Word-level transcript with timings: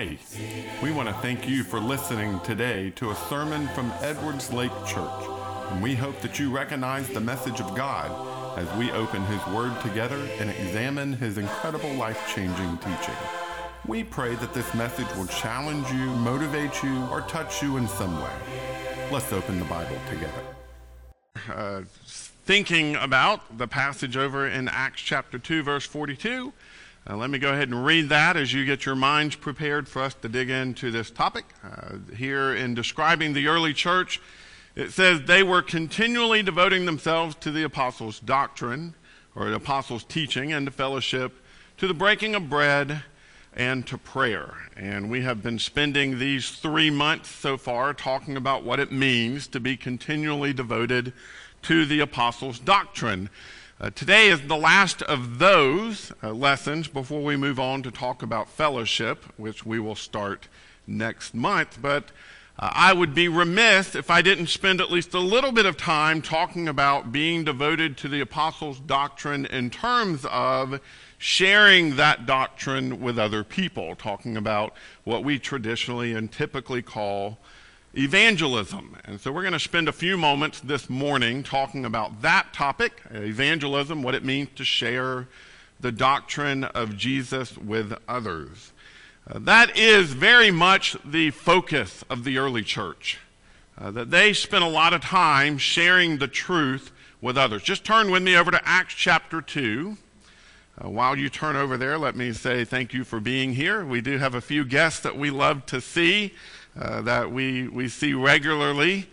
Hey, 0.00 0.18
we 0.82 0.92
want 0.92 1.10
to 1.10 1.14
thank 1.16 1.46
you 1.46 1.62
for 1.62 1.78
listening 1.78 2.40
today 2.40 2.88
to 2.96 3.10
a 3.10 3.14
sermon 3.14 3.68
from 3.74 3.92
Edwards 4.00 4.50
Lake 4.50 4.72
Church, 4.86 5.26
and 5.68 5.82
we 5.82 5.94
hope 5.94 6.18
that 6.22 6.38
you 6.38 6.50
recognize 6.50 7.06
the 7.10 7.20
message 7.20 7.60
of 7.60 7.76
God 7.76 8.58
as 8.58 8.66
we 8.78 8.90
open 8.92 9.22
His 9.26 9.46
Word 9.48 9.78
together 9.82 10.16
and 10.38 10.48
examine 10.48 11.12
His 11.12 11.36
incredible 11.36 11.92
life 11.92 12.18
changing 12.34 12.78
teaching. 12.78 13.14
We 13.86 14.02
pray 14.02 14.36
that 14.36 14.54
this 14.54 14.72
message 14.72 15.14
will 15.18 15.26
challenge 15.26 15.86
you, 15.92 16.06
motivate 16.16 16.82
you, 16.82 17.04
or 17.10 17.20
touch 17.20 17.62
you 17.62 17.76
in 17.76 17.86
some 17.86 18.22
way. 18.22 18.32
Let's 19.12 19.30
open 19.34 19.58
the 19.58 19.66
Bible 19.66 19.98
together. 20.08 20.42
Uh, 21.54 21.82
thinking 22.46 22.96
about 22.96 23.58
the 23.58 23.68
passage 23.68 24.16
over 24.16 24.48
in 24.48 24.66
Acts 24.66 25.02
chapter 25.02 25.38
2, 25.38 25.62
verse 25.62 25.84
42. 25.84 26.54
Let 27.16 27.30
me 27.30 27.38
go 27.38 27.52
ahead 27.52 27.68
and 27.68 27.84
read 27.84 28.08
that 28.10 28.36
as 28.36 28.52
you 28.52 28.64
get 28.64 28.86
your 28.86 28.94
minds 28.94 29.34
prepared 29.34 29.88
for 29.88 30.02
us 30.02 30.14
to 30.14 30.28
dig 30.28 30.48
into 30.48 30.90
this 30.90 31.10
topic. 31.10 31.44
Uh, 31.64 31.96
here 32.14 32.54
in 32.54 32.74
describing 32.74 33.32
the 33.32 33.48
early 33.48 33.74
church, 33.74 34.20
it 34.76 34.92
says 34.92 35.22
they 35.22 35.42
were 35.42 35.62
continually 35.62 36.42
devoting 36.42 36.86
themselves 36.86 37.34
to 37.36 37.50
the 37.50 37.64
apostles' 37.64 38.20
doctrine, 38.20 38.94
or 39.34 39.50
the 39.50 39.56
apostles' 39.56 40.04
teaching, 40.04 40.52
and 40.52 40.66
to 40.66 40.72
fellowship, 40.72 41.44
to 41.78 41.88
the 41.88 41.94
breaking 41.94 42.34
of 42.34 42.48
bread, 42.48 43.02
and 43.54 43.86
to 43.88 43.98
prayer. 43.98 44.54
And 44.76 45.10
we 45.10 45.22
have 45.22 45.42
been 45.42 45.58
spending 45.58 46.18
these 46.18 46.50
three 46.50 46.90
months 46.90 47.30
so 47.30 47.56
far 47.56 47.92
talking 47.92 48.36
about 48.36 48.62
what 48.62 48.78
it 48.78 48.92
means 48.92 49.48
to 49.48 49.60
be 49.60 49.76
continually 49.76 50.52
devoted 50.52 51.12
to 51.62 51.84
the 51.84 52.00
apostles' 52.00 52.58
doctrine. 52.58 53.28
Uh, 53.80 53.88
today 53.94 54.28
is 54.28 54.42
the 54.42 54.58
last 54.58 55.00
of 55.00 55.38
those 55.38 56.12
uh, 56.22 56.30
lessons 56.34 56.86
before 56.86 57.22
we 57.22 57.34
move 57.34 57.58
on 57.58 57.82
to 57.82 57.90
talk 57.90 58.22
about 58.22 58.46
fellowship, 58.46 59.24
which 59.38 59.64
we 59.64 59.80
will 59.80 59.94
start 59.94 60.48
next 60.86 61.34
month. 61.34 61.78
But 61.80 62.10
uh, 62.58 62.70
I 62.74 62.92
would 62.92 63.14
be 63.14 63.26
remiss 63.26 63.94
if 63.94 64.10
I 64.10 64.20
didn't 64.20 64.48
spend 64.48 64.82
at 64.82 64.90
least 64.90 65.14
a 65.14 65.18
little 65.18 65.50
bit 65.50 65.64
of 65.64 65.78
time 65.78 66.20
talking 66.20 66.68
about 66.68 67.10
being 67.10 67.42
devoted 67.42 67.96
to 67.98 68.08
the 68.08 68.20
apostles' 68.20 68.80
doctrine 68.80 69.46
in 69.46 69.70
terms 69.70 70.26
of 70.26 70.78
sharing 71.16 71.96
that 71.96 72.26
doctrine 72.26 73.00
with 73.00 73.18
other 73.18 73.42
people, 73.42 73.94
talking 73.94 74.36
about 74.36 74.74
what 75.04 75.24
we 75.24 75.38
traditionally 75.38 76.12
and 76.12 76.30
typically 76.30 76.82
call 76.82 77.38
evangelism. 77.96 78.96
And 79.04 79.20
so 79.20 79.32
we're 79.32 79.42
going 79.42 79.52
to 79.52 79.58
spend 79.58 79.88
a 79.88 79.92
few 79.92 80.16
moments 80.16 80.60
this 80.60 80.88
morning 80.88 81.42
talking 81.42 81.84
about 81.84 82.22
that 82.22 82.52
topic, 82.52 83.02
evangelism, 83.10 84.02
what 84.02 84.14
it 84.14 84.24
means 84.24 84.48
to 84.56 84.64
share 84.64 85.28
the 85.80 85.90
doctrine 85.90 86.64
of 86.64 86.96
Jesus 86.96 87.56
with 87.56 87.94
others. 88.06 88.72
Uh, 89.28 89.38
that 89.40 89.76
is 89.76 90.12
very 90.12 90.50
much 90.50 90.96
the 91.04 91.30
focus 91.30 92.04
of 92.10 92.24
the 92.24 92.38
early 92.38 92.62
church. 92.62 93.18
Uh, 93.78 93.90
that 93.90 94.10
they 94.10 94.32
spent 94.32 94.62
a 94.62 94.68
lot 94.68 94.92
of 94.92 95.00
time 95.00 95.56
sharing 95.56 96.18
the 96.18 96.28
truth 96.28 96.92
with 97.20 97.38
others. 97.38 97.62
Just 97.62 97.84
turn 97.84 98.10
with 98.10 98.22
me 98.22 98.36
over 98.36 98.50
to 98.50 98.60
Acts 98.68 98.94
chapter 98.94 99.40
2. 99.40 99.96
Uh, 100.82 100.88
while 100.88 101.16
you 101.16 101.28
turn 101.28 101.56
over 101.56 101.76
there, 101.76 101.98
let 101.98 102.14
me 102.14 102.32
say 102.32 102.64
thank 102.64 102.92
you 102.92 103.04
for 103.04 103.20
being 103.20 103.54
here. 103.54 103.84
We 103.84 104.00
do 104.00 104.18
have 104.18 104.34
a 104.34 104.40
few 104.40 104.64
guests 104.64 105.00
that 105.00 105.16
we 105.16 105.30
love 105.30 105.66
to 105.66 105.80
see. 105.80 106.34
Uh, 106.78 107.00
that 107.02 107.30
we, 107.32 107.66
we 107.68 107.88
see 107.88 108.14
regularly. 108.14 109.08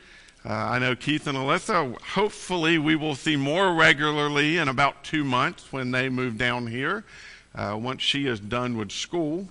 Uh, 0.46 0.54
I 0.54 0.80
know 0.80 0.96
Keith 0.96 1.26
and 1.28 1.38
Alyssa, 1.38 2.00
hopefully, 2.02 2.78
we 2.78 2.96
will 2.96 3.16
see 3.16 3.36
more 3.36 3.74
regularly 3.74 4.58
in 4.58 4.68
about 4.68 5.04
two 5.04 5.24
months 5.24 5.74
when 5.74 5.92
they 5.92 6.08
move 6.08 6.38
down 6.38 6.68
here, 6.68 7.04
uh, 7.56 7.78
once 7.80 8.02
she 8.02 8.28
is 8.28 8.40
done 8.40 8.78
with 8.78 8.92
school. 8.92 9.48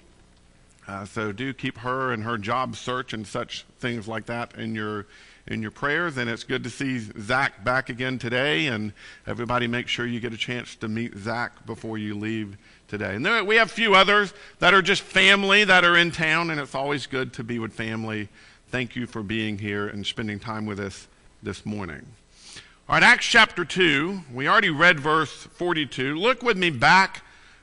Uh, 0.87 1.05
so 1.05 1.33
do 1.33 1.53
keep 1.53 1.79
her 1.79 2.13
and 2.13 2.23
her 2.23 2.39
job 2.39 2.77
search 2.77 3.13
and 3.13 3.27
such 3.27 3.65
things 3.81 4.07
like 4.07 4.27
that 4.27 4.55
in 4.55 4.75
your 4.75 5.07
in 5.49 5.63
your 5.63 5.71
prayers. 5.71 6.17
And 6.17 6.31
it's 6.31 6.45
good 6.45 6.65
to 6.65 6.71
see 6.71 6.99
Zach 7.21 7.65
back 7.65 7.89
again 7.89 8.19
today. 8.19 8.67
And 8.67 8.93
everybody, 9.27 9.67
make 9.67 9.89
sure 9.89 10.07
you 10.07 10.21
get 10.21 10.33
a 10.33 10.37
chance 10.37 10.75
to 10.77 10.89
meet 10.89 11.17
Zach 11.17 11.67
before 11.67 11.99
you 11.99 12.17
leave 12.17 12.57
today. 12.89 13.15
And 13.15 13.25
there, 13.25 13.45
we 13.45 13.57
have 13.57 13.69
a 13.69 13.75
few 13.75 13.95
others 13.95 14.33
that 14.59 14.75
are 14.75 14.83
just 14.83 15.03
family 15.03 15.65
that 15.65 15.85
are 15.85 15.97
in 15.97 16.11
town, 16.11 16.51
and 16.51 16.61
it's 16.61 16.75
always 16.75 17.07
good 17.07 17.33
to 17.35 17.45
be 17.45 17.59
with 17.59 17.73
family. 17.73 18.29
Thank 18.69 18.97
you 18.97 19.07
for 19.07 19.23
being 19.23 19.59
here 19.59 19.87
and 19.87 20.07
spending 20.07 20.39
time 20.39 20.67
with 20.67 20.81
us 20.81 21.09
this 21.43 21.65
morning. 21.65 22.07
All 22.89 22.95
right, 22.95 23.03
Acts 23.03 23.27
chapter 23.27 23.65
2, 23.65 24.21
we 24.33 24.49
already 24.49 24.71
read 24.71 25.01
verse 25.01 25.33
42. 25.33 26.17
Look 26.17 26.43
with 26.43 26.57
me 26.57 26.71
back 26.71 27.23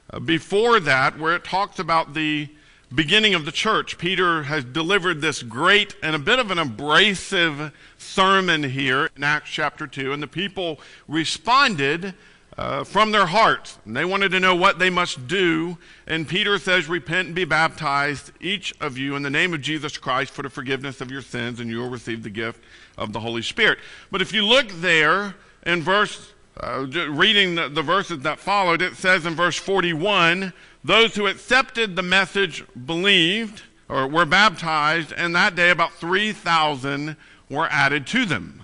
uh, 0.09 0.19
before 0.19 0.79
that, 0.81 1.17
where 1.17 1.35
it 1.35 1.43
talks 1.43 1.79
about 1.79 2.13
the 2.13 2.49
beginning 2.93 3.33
of 3.33 3.45
the 3.45 3.51
church. 3.51 3.97
Peter 3.97 4.43
has 4.43 4.63
delivered 4.63 5.21
this 5.21 5.41
great 5.41 5.95
and 6.03 6.15
a 6.15 6.19
bit 6.19 6.39
of 6.39 6.51
an 6.51 6.59
abrasive 6.59 7.71
sermon 7.97 8.63
here 8.63 9.09
in 9.15 9.23
Acts 9.23 9.49
chapter 9.49 9.87
2, 9.87 10.11
and 10.11 10.21
the 10.21 10.27
people 10.27 10.79
responded 11.07 12.13
uh, 12.57 12.83
from 12.83 13.11
their 13.11 13.25
hearts. 13.25 13.79
And 13.85 13.95
they 13.95 14.05
wanted 14.05 14.31
to 14.31 14.39
know 14.39 14.55
what 14.55 14.79
they 14.79 14.89
must 14.89 15.27
do. 15.27 15.77
And 16.07 16.27
Peter 16.27 16.57
says, 16.57 16.87
Repent 16.87 17.27
and 17.27 17.35
be 17.35 17.45
baptized, 17.45 18.31
each 18.39 18.73
of 18.79 18.97
you, 18.97 19.15
in 19.15 19.23
the 19.23 19.29
name 19.29 19.53
of 19.53 19.61
Jesus 19.61 19.97
Christ 19.97 20.31
for 20.31 20.43
the 20.43 20.49
forgiveness 20.49 21.01
of 21.01 21.11
your 21.11 21.21
sins, 21.21 21.59
and 21.59 21.69
you 21.69 21.79
will 21.79 21.89
receive 21.89 22.23
the 22.23 22.29
gift 22.29 22.63
of 22.97 23.13
the 23.13 23.19
Holy 23.19 23.41
Spirit. 23.41 23.79
But 24.11 24.21
if 24.21 24.33
you 24.33 24.45
look 24.45 24.69
there 24.69 25.35
in 25.65 25.81
verse, 25.81 26.33
uh, 26.61 26.85
reading 27.09 27.55
the, 27.55 27.69
the 27.69 27.81
verses 27.81 28.19
that 28.19 28.39
followed, 28.39 28.81
it 28.81 28.95
says 28.95 29.25
in 29.25 29.35
verse 29.35 29.57
41 29.57 30.53
those 30.83 31.15
who 31.15 31.27
accepted 31.27 31.95
the 31.95 32.03
message 32.03 32.63
believed 32.85 33.63
or 33.87 34.07
were 34.07 34.25
baptized, 34.25 35.13
and 35.15 35.35
that 35.35 35.55
day 35.55 35.69
about 35.69 35.93
3,000 35.93 37.15
were 37.49 37.67
added 37.67 38.05
to 38.07 38.25
them. 38.25 38.62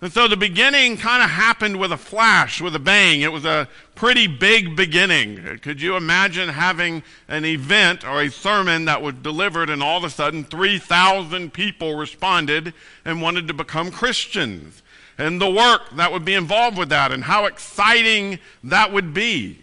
And 0.00 0.12
so 0.12 0.28
the 0.28 0.36
beginning 0.36 0.96
kind 0.96 1.24
of 1.24 1.30
happened 1.30 1.80
with 1.80 1.90
a 1.90 1.96
flash, 1.96 2.60
with 2.60 2.76
a 2.76 2.78
bang. 2.78 3.20
It 3.20 3.32
was 3.32 3.44
a 3.44 3.68
pretty 3.96 4.28
big 4.28 4.76
beginning. 4.76 5.58
Could 5.60 5.82
you 5.82 5.96
imagine 5.96 6.50
having 6.50 7.02
an 7.26 7.44
event 7.44 8.06
or 8.06 8.22
a 8.22 8.30
sermon 8.30 8.84
that 8.84 9.02
was 9.02 9.14
delivered 9.16 9.68
and 9.68 9.82
all 9.82 9.98
of 9.98 10.04
a 10.04 10.10
sudden 10.10 10.44
3,000 10.44 11.52
people 11.52 11.96
responded 11.96 12.74
and 13.04 13.20
wanted 13.20 13.48
to 13.48 13.54
become 13.54 13.90
Christians? 13.90 14.82
And 15.18 15.40
the 15.40 15.50
work 15.50 15.90
that 15.96 16.12
would 16.12 16.24
be 16.24 16.34
involved 16.34 16.78
with 16.78 16.90
that 16.90 17.10
and 17.10 17.24
how 17.24 17.46
exciting 17.46 18.38
that 18.62 18.92
would 18.92 19.12
be. 19.12 19.58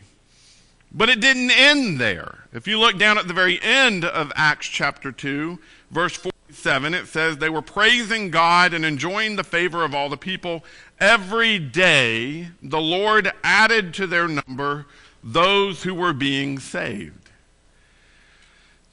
But 0.92 1.08
it 1.08 1.22
didn't 1.22 1.52
end 1.52 1.98
there. 1.98 2.40
If 2.52 2.68
you 2.68 2.78
look 2.78 2.98
down 2.98 3.18
at 3.18 3.30
the 3.30 3.34
very 3.34 3.62
end 3.62 4.04
of 4.04 4.34
Acts 4.36 4.68
chapter 4.68 5.14
2, 5.14 5.60
verse 5.92 6.16
4. 6.18 6.35
7, 6.66 6.96
it 6.96 7.06
says, 7.06 7.38
They 7.38 7.50
were 7.52 7.62
praising 7.62 8.32
God 8.32 8.74
and 8.74 8.84
enjoying 8.84 9.36
the 9.36 9.44
favor 9.44 9.84
of 9.84 9.94
all 9.94 10.10
the 10.10 10.18
people. 10.18 10.66
Every 11.00 11.60
day, 11.60 12.48
the 12.60 12.82
Lord 12.82 13.32
added 13.44 13.94
to 13.94 14.08
their 14.08 14.28
number 14.28 14.88
those 15.24 15.84
who 15.84 15.94
were 15.94 16.12
being 16.12 16.58
saved. 16.58 17.30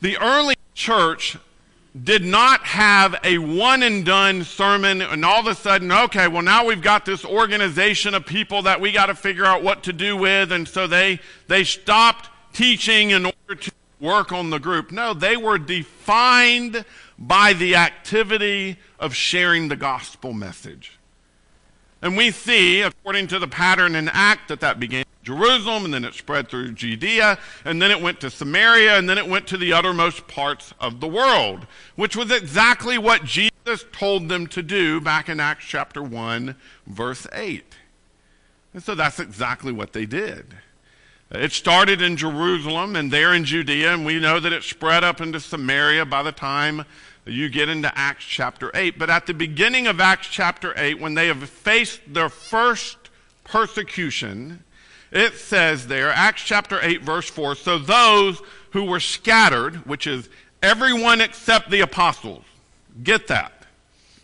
The 0.02 0.18
early 0.18 0.56
church 0.74 1.38
did 1.98 2.22
not 2.22 2.60
have 2.64 3.18
a 3.24 3.38
one 3.38 3.82
and 3.82 4.04
done 4.04 4.44
sermon 4.44 5.00
and 5.00 5.24
all 5.24 5.40
of 5.40 5.46
a 5.46 5.54
sudden, 5.54 5.90
okay, 5.90 6.28
well, 6.28 6.42
now 6.42 6.66
we've 6.66 6.82
got 6.82 7.06
this 7.06 7.24
organization 7.24 8.12
of 8.12 8.26
people 8.26 8.60
that 8.62 8.82
we 8.82 8.92
got 8.92 9.06
to 9.06 9.14
figure 9.14 9.46
out 9.46 9.62
what 9.62 9.82
to 9.84 9.94
do 9.94 10.14
with. 10.14 10.52
And 10.52 10.68
so 10.68 10.86
they, 10.86 11.20
they 11.48 11.64
stopped 11.64 12.28
teaching 12.52 13.12
in 13.12 13.24
order 13.24 13.54
to 13.54 13.72
work 14.02 14.32
on 14.32 14.50
the 14.50 14.58
group. 14.58 14.90
No, 14.90 15.14
they 15.14 15.36
were 15.36 15.56
defined 15.56 16.84
by 17.18 17.52
the 17.52 17.76
activity 17.76 18.76
of 18.98 19.14
sharing 19.14 19.68
the 19.68 19.76
gospel 19.76 20.32
message. 20.34 20.98
And 22.02 22.16
we 22.16 22.32
see, 22.32 22.82
according 22.82 23.28
to 23.28 23.38
the 23.38 23.46
pattern 23.46 23.94
in 23.94 24.08
act, 24.08 24.48
that 24.48 24.58
that 24.60 24.80
began 24.80 25.02
in 25.02 25.06
Jerusalem, 25.22 25.84
and 25.84 25.94
then 25.94 26.04
it 26.04 26.14
spread 26.14 26.48
through 26.48 26.72
Judea, 26.72 27.38
and 27.64 27.80
then 27.80 27.92
it 27.92 28.02
went 28.02 28.20
to 28.20 28.30
Samaria, 28.30 28.98
and 28.98 29.08
then 29.08 29.18
it 29.18 29.28
went 29.28 29.46
to 29.46 29.56
the 29.56 29.72
uttermost 29.72 30.26
parts 30.26 30.74
of 30.80 30.98
the 30.98 31.06
world, 31.06 31.68
which 31.94 32.16
was 32.16 32.32
exactly 32.32 32.98
what 32.98 33.24
Jesus 33.24 33.84
told 33.92 34.28
them 34.28 34.48
to 34.48 34.64
do 34.64 35.00
back 35.00 35.28
in 35.28 35.38
Acts 35.38 35.64
chapter 35.64 36.02
1, 36.02 36.56
verse 36.88 37.28
8. 37.32 37.76
And 38.74 38.82
so 38.82 38.96
that's 38.96 39.20
exactly 39.20 39.70
what 39.70 39.92
they 39.92 40.06
did. 40.06 40.56
It 41.34 41.52
started 41.52 42.02
in 42.02 42.18
Jerusalem 42.18 42.94
and 42.94 43.10
there 43.10 43.32
in 43.32 43.46
Judea, 43.46 43.94
and 43.94 44.04
we 44.04 44.20
know 44.20 44.38
that 44.38 44.52
it 44.52 44.62
spread 44.64 45.02
up 45.02 45.18
into 45.18 45.40
Samaria 45.40 46.04
by 46.04 46.22
the 46.22 46.30
time 46.30 46.84
you 47.24 47.48
get 47.48 47.70
into 47.70 47.90
Acts 47.96 48.24
chapter 48.24 48.70
8. 48.74 48.98
But 48.98 49.08
at 49.08 49.24
the 49.24 49.32
beginning 49.32 49.86
of 49.86 49.98
Acts 49.98 50.26
chapter 50.26 50.74
8, 50.76 51.00
when 51.00 51.14
they 51.14 51.28
have 51.28 51.48
faced 51.48 52.00
their 52.06 52.28
first 52.28 52.98
persecution, 53.44 54.62
it 55.10 55.36
says 55.36 55.86
there, 55.86 56.10
Acts 56.10 56.42
chapter 56.42 56.78
8, 56.82 57.00
verse 57.00 57.30
4 57.30 57.54
So 57.54 57.78
those 57.78 58.42
who 58.72 58.84
were 58.84 59.00
scattered, 59.00 59.86
which 59.86 60.06
is 60.06 60.28
everyone 60.62 61.22
except 61.22 61.70
the 61.70 61.80
apostles, 61.80 62.44
get 63.02 63.26
that. 63.28 63.52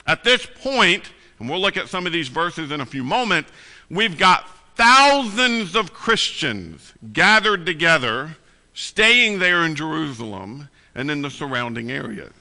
At 0.06 0.25
this 0.25 0.44
point, 0.44 1.11
and 1.38 1.49
we'll 1.49 1.61
look 1.61 1.78
at 1.78 1.88
some 1.88 2.06
of 2.06 2.12
these 2.12 2.28
verses 2.28 2.70
in 2.70 2.82
a 2.82 2.87
few 2.87 3.02
moments, 3.02 3.50
we've 3.88 4.19
got 4.19 4.46
thousands 4.78 5.75
of 5.75 5.92
Christians 5.92 6.94
gathered 7.12 7.66
together, 7.66 8.36
staying 8.72 9.40
there 9.40 9.64
in 9.64 9.75
Jerusalem 9.75 10.69
and 10.94 11.10
in 11.10 11.20
the 11.20 11.30
surrounding 11.30 11.90
areas. 11.90 12.32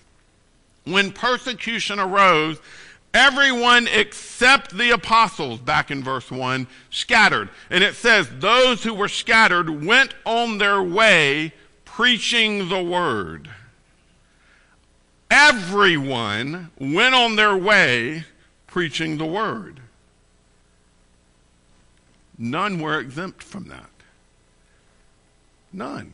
When 0.85 1.11
persecution 1.11 1.99
arose, 1.99 2.59
everyone 3.13 3.87
except 3.87 4.77
the 4.77 4.91
apostles, 4.91 5.59
back 5.59 5.89
in 5.89 6.03
verse 6.03 6.29
1, 6.29 6.67
scattered. 6.91 7.49
And 7.71 7.83
it 7.83 7.95
says, 7.95 8.29
Those 8.39 8.83
who 8.83 8.93
were 8.93 9.09
scattered 9.09 9.83
went 9.83 10.13
on 10.23 10.59
their 10.59 10.81
way 10.81 11.53
preaching 11.85 12.69
the 12.69 12.83
word. 12.83 13.49
Everyone 15.31 16.69
went 16.79 17.15
on 17.15 17.35
their 17.35 17.57
way 17.57 18.25
preaching 18.67 19.17
the 19.17 19.25
word. 19.25 19.81
None 22.37 22.79
were 22.79 22.99
exempt 22.99 23.41
from 23.41 23.65
that. 23.69 23.89
None. 25.73 26.13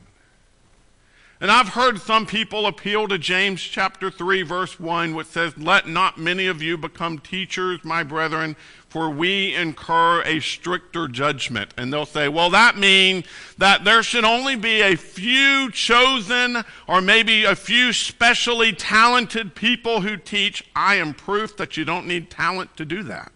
And 1.44 1.52
I've 1.52 1.70
heard 1.70 2.00
some 2.00 2.26
people 2.26 2.66
appeal 2.68 3.10
to 3.10 3.18
James 3.18 3.62
chapter 3.62 4.10
3, 4.10 4.44
verse 4.44 4.80
1, 4.80 5.14
which 5.14 5.28
says, 5.28 5.58
Let 5.58 5.90
not 5.90 6.18
many 6.18 6.48
of 6.48 6.62
you 6.62 6.78
become 6.78 7.20
teachers, 7.20 7.84
my 7.84 8.02
brethren, 8.02 8.56
for 8.88 9.10
we 9.10 9.54
incur 9.54 10.22
a 10.22 10.40
stricter 10.40 11.10
judgment. 11.10 11.74
And 11.76 11.92
they'll 11.92 12.06
say, 12.06 12.30
Well, 12.30 12.50
that 12.52 12.78
means 12.78 13.26
that 13.58 13.84
there 13.84 14.04
should 14.04 14.24
only 14.24 14.56
be 14.56 14.80
a 14.80 14.96
few 14.96 15.70
chosen 15.70 16.64
or 16.88 17.02
maybe 17.02 17.44
a 17.44 17.58
few 17.58 17.92
specially 17.92 18.72
talented 18.72 19.54
people 19.54 20.00
who 20.00 20.16
teach. 20.16 20.64
I 20.74 20.96
am 20.96 21.14
proof 21.14 21.58
that 21.58 21.76
you 21.76 21.84
don't 21.84 22.08
need 22.08 22.30
talent 22.30 22.78
to 22.78 22.86
do 22.86 23.04
that. 23.04 23.34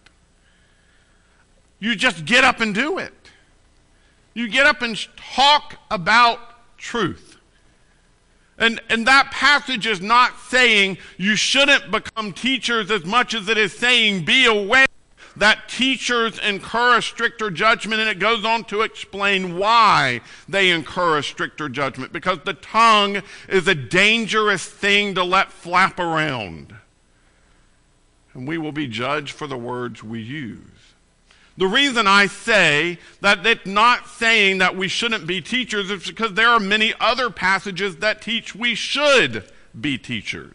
You 1.80 1.94
just 1.94 2.24
get 2.24 2.44
up 2.44 2.60
and 2.60 2.74
do 2.74 2.98
it. 2.98 3.12
You 4.34 4.48
get 4.48 4.66
up 4.66 4.82
and 4.82 4.96
talk 5.16 5.76
about 5.90 6.38
truth. 6.76 7.36
And, 8.58 8.80
and 8.88 9.06
that 9.06 9.30
passage 9.30 9.86
is 9.86 10.00
not 10.00 10.38
saying 10.40 10.98
you 11.16 11.36
shouldn't 11.36 11.90
become 11.90 12.32
teachers 12.32 12.90
as 12.90 13.04
much 13.04 13.32
as 13.34 13.48
it 13.48 13.56
is 13.56 13.72
saying 13.72 14.24
be 14.24 14.46
aware 14.46 14.86
that 15.36 15.68
teachers 15.68 16.38
incur 16.40 16.98
a 16.98 17.02
stricter 17.02 17.50
judgment, 17.50 18.00
and 18.00 18.10
it 18.10 18.18
goes 18.18 18.44
on 18.44 18.64
to 18.64 18.82
explain 18.82 19.56
why 19.56 20.20
they 20.48 20.70
incur 20.70 21.18
a 21.18 21.22
stricter 21.22 21.68
judgment. 21.68 22.12
Because 22.12 22.38
the 22.44 22.54
tongue 22.54 23.22
is 23.48 23.68
a 23.68 23.74
dangerous 23.74 24.66
thing 24.66 25.14
to 25.14 25.22
let 25.22 25.52
flap 25.52 26.00
around. 26.00 26.74
And 28.34 28.48
we 28.48 28.58
will 28.58 28.72
be 28.72 28.88
judged 28.88 29.30
for 29.30 29.46
the 29.46 29.56
words 29.56 30.02
we 30.02 30.20
use. 30.20 30.77
The 31.58 31.66
reason 31.66 32.06
I 32.06 32.28
say 32.28 32.98
that 33.20 33.44
it's 33.44 33.66
not 33.66 34.06
saying 34.06 34.58
that 34.58 34.76
we 34.76 34.86
shouldn't 34.86 35.26
be 35.26 35.40
teachers 35.40 35.90
is 35.90 36.06
because 36.06 36.34
there 36.34 36.50
are 36.50 36.60
many 36.60 36.94
other 37.00 37.30
passages 37.30 37.96
that 37.96 38.22
teach 38.22 38.54
we 38.54 38.76
should 38.76 39.42
be 39.78 39.98
teachers. 39.98 40.54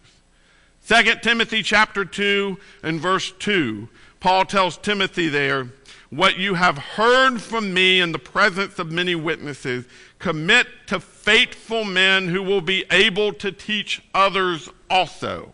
2 0.87 1.15
Timothy 1.21 1.61
chapter 1.61 2.05
2 2.05 2.57
and 2.83 3.01
verse 3.01 3.33
2, 3.39 3.89
Paul 4.21 4.45
tells 4.45 4.77
Timothy 4.77 5.27
there, 5.27 5.67
what 6.09 6.37
you 6.37 6.53
have 6.53 6.77
heard 6.77 7.41
from 7.41 7.73
me 7.73 7.99
in 7.99 8.13
the 8.13 8.19
presence 8.19 8.79
of 8.79 8.89
many 8.89 9.13
witnesses, 9.13 9.83
commit 10.19 10.67
to 10.87 11.01
faithful 11.01 11.83
men 11.83 12.29
who 12.29 12.41
will 12.41 12.61
be 12.61 12.85
able 12.91 13.33
to 13.33 13.51
teach 13.51 14.01
others 14.13 14.69
also. 14.89 15.51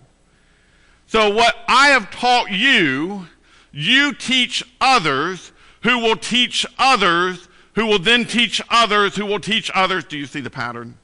So 1.07 1.33
what 1.33 1.55
I 1.67 1.87
have 1.87 2.11
taught 2.11 2.51
you 2.51 3.25
you 3.71 4.13
teach 4.13 4.63
others 4.81 5.51
who 5.83 5.99
will 5.99 6.15
teach 6.15 6.65
others 6.77 7.47
who 7.79 7.85
will 7.85 7.99
then 7.99 8.25
teach 8.25 8.61
others 8.69 9.15
who 9.15 9.25
will 9.25 9.39
teach 9.39 9.71
others. 9.73 10.03
Do 10.03 10.17
you 10.17 10.25
see 10.25 10.41
the 10.41 10.49
pattern? 10.49 10.97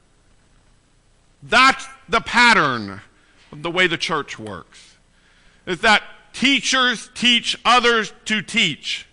That's 1.42 1.86
the 2.08 2.20
pattern 2.20 3.00
of 3.50 3.62
the 3.62 3.70
way 3.70 3.86
the 3.86 3.96
church 3.96 4.38
works. 4.38 4.96
Is 5.64 5.80
that 5.80 6.02
teachers 6.34 7.08
teach 7.14 7.58
others 7.64 8.12
to 8.26 8.42
teach. 8.42 9.06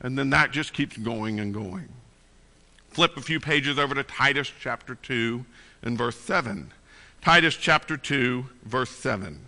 And 0.00 0.18
then 0.18 0.30
that 0.30 0.52
just 0.52 0.72
keeps 0.72 0.96
going 0.96 1.38
and 1.38 1.52
going. 1.52 1.88
Flip 2.88 3.16
a 3.18 3.20
few 3.20 3.40
pages 3.40 3.78
over 3.78 3.94
to 3.94 4.02
Titus 4.02 4.50
chapter 4.58 4.94
2 4.94 5.44
and 5.82 5.98
verse 5.98 6.16
7. 6.16 6.72
Titus 7.20 7.56
chapter 7.56 7.98
2, 7.98 8.46
verse 8.64 8.90
7. 8.90 9.38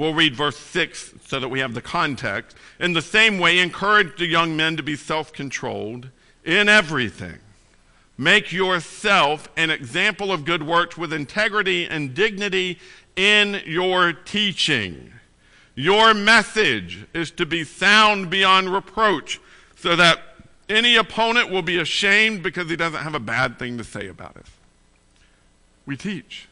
We'll 0.00 0.14
read 0.14 0.34
verse 0.34 0.56
6 0.56 1.12
so 1.26 1.40
that 1.40 1.50
we 1.50 1.60
have 1.60 1.74
the 1.74 1.82
context. 1.82 2.56
In 2.78 2.94
the 2.94 3.02
same 3.02 3.38
way, 3.38 3.58
encourage 3.58 4.16
the 4.16 4.24
young 4.24 4.56
men 4.56 4.78
to 4.78 4.82
be 4.82 4.96
self 4.96 5.30
controlled 5.30 6.08
in 6.42 6.70
everything. 6.70 7.38
Make 8.16 8.50
yourself 8.50 9.50
an 9.58 9.68
example 9.68 10.32
of 10.32 10.46
good 10.46 10.62
works 10.62 10.96
with 10.96 11.12
integrity 11.12 11.84
and 11.84 12.14
dignity 12.14 12.78
in 13.14 13.60
your 13.66 14.14
teaching. 14.14 15.12
Your 15.74 16.14
message 16.14 17.04
is 17.12 17.30
to 17.32 17.44
be 17.44 17.62
sound 17.62 18.30
beyond 18.30 18.72
reproach 18.72 19.38
so 19.76 19.96
that 19.96 20.22
any 20.70 20.96
opponent 20.96 21.50
will 21.50 21.60
be 21.60 21.76
ashamed 21.76 22.42
because 22.42 22.70
he 22.70 22.76
doesn't 22.76 23.02
have 23.02 23.14
a 23.14 23.20
bad 23.20 23.58
thing 23.58 23.76
to 23.76 23.84
say 23.84 24.08
about 24.08 24.38
us. 24.38 24.48
We 25.84 25.98
teach. 25.98 26.48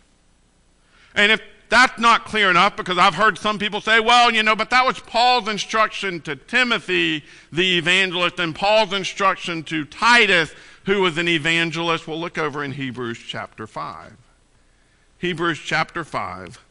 And 1.14 1.32
if 1.32 1.40
that's 1.68 1.98
not 1.98 2.24
clear 2.24 2.50
enough 2.50 2.76
because 2.76 2.98
I've 2.98 3.14
heard 3.14 3.38
some 3.38 3.58
people 3.58 3.80
say, 3.80 4.00
well, 4.00 4.30
you 4.30 4.42
know, 4.42 4.56
but 4.56 4.70
that 4.70 4.86
was 4.86 4.98
Paul's 5.00 5.48
instruction 5.48 6.20
to 6.22 6.36
Timothy, 6.36 7.24
the 7.52 7.78
evangelist, 7.78 8.38
and 8.38 8.54
Paul's 8.54 8.92
instruction 8.92 9.62
to 9.64 9.84
Titus, 9.84 10.54
who 10.86 11.02
was 11.02 11.18
an 11.18 11.28
evangelist. 11.28 12.06
We'll 12.06 12.20
look 12.20 12.38
over 12.38 12.64
in 12.64 12.72
Hebrews 12.72 13.18
chapter 13.18 13.66
5. 13.66 14.16
Hebrews 15.18 15.58
chapter 15.58 16.04
5 16.04 16.64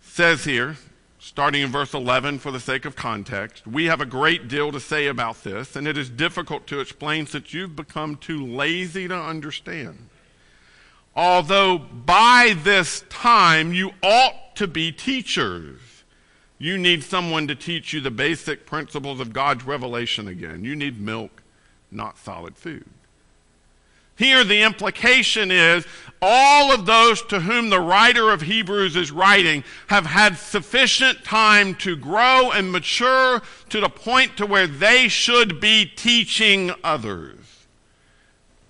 says 0.00 0.44
here, 0.44 0.76
starting 1.18 1.62
in 1.62 1.70
verse 1.70 1.92
11 1.92 2.38
for 2.38 2.52
the 2.52 2.60
sake 2.60 2.84
of 2.84 2.94
context, 2.94 3.66
we 3.66 3.86
have 3.86 4.00
a 4.00 4.06
great 4.06 4.46
deal 4.48 4.70
to 4.70 4.78
say 4.78 5.08
about 5.08 5.42
this, 5.42 5.74
and 5.74 5.88
it 5.88 5.98
is 5.98 6.08
difficult 6.08 6.66
to 6.68 6.80
explain 6.80 7.26
since 7.26 7.52
you've 7.52 7.74
become 7.74 8.16
too 8.16 8.46
lazy 8.46 9.08
to 9.08 9.14
understand 9.14 10.08
although 11.16 11.78
by 11.78 12.56
this 12.62 13.04
time 13.08 13.72
you 13.72 13.92
ought 14.02 14.56
to 14.56 14.66
be 14.66 14.92
teachers. 14.92 15.80
You 16.58 16.78
need 16.78 17.02
someone 17.02 17.46
to 17.48 17.54
teach 17.54 17.92
you 17.92 18.00
the 18.00 18.10
basic 18.10 18.66
principles 18.66 19.20
of 19.20 19.32
God's 19.32 19.64
revelation 19.64 20.28
again. 20.28 20.64
You 20.64 20.76
need 20.76 21.00
milk, 21.00 21.42
not 21.90 22.18
solid 22.18 22.56
food. 22.56 22.86
Here, 24.16 24.44
the 24.44 24.62
implication 24.62 25.50
is 25.50 25.84
all 26.22 26.72
of 26.72 26.86
those 26.86 27.20
to 27.22 27.40
whom 27.40 27.68
the 27.68 27.80
writer 27.80 28.30
of 28.30 28.42
Hebrews 28.42 28.94
is 28.94 29.10
writing 29.10 29.64
have 29.88 30.06
had 30.06 30.38
sufficient 30.38 31.24
time 31.24 31.74
to 31.76 31.96
grow 31.96 32.52
and 32.52 32.70
mature 32.70 33.42
to 33.70 33.80
the 33.80 33.88
point 33.88 34.36
to 34.36 34.46
where 34.46 34.68
they 34.68 35.08
should 35.08 35.60
be 35.60 35.84
teaching 35.84 36.70
others 36.84 37.43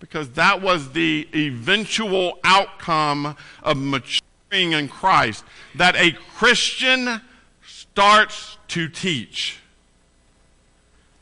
because 0.05 0.29
that 0.33 0.61
was 0.61 0.93
the 0.93 1.27
eventual 1.35 2.39
outcome 2.45 3.35
of 3.63 3.79
maturing 3.79 4.73
in 4.73 4.87
Christ. 4.87 5.43
That 5.77 5.97
a 5.97 6.13
Christian 6.37 7.23
starts 7.67 8.59
to 8.69 8.87
teach. 8.91 9.61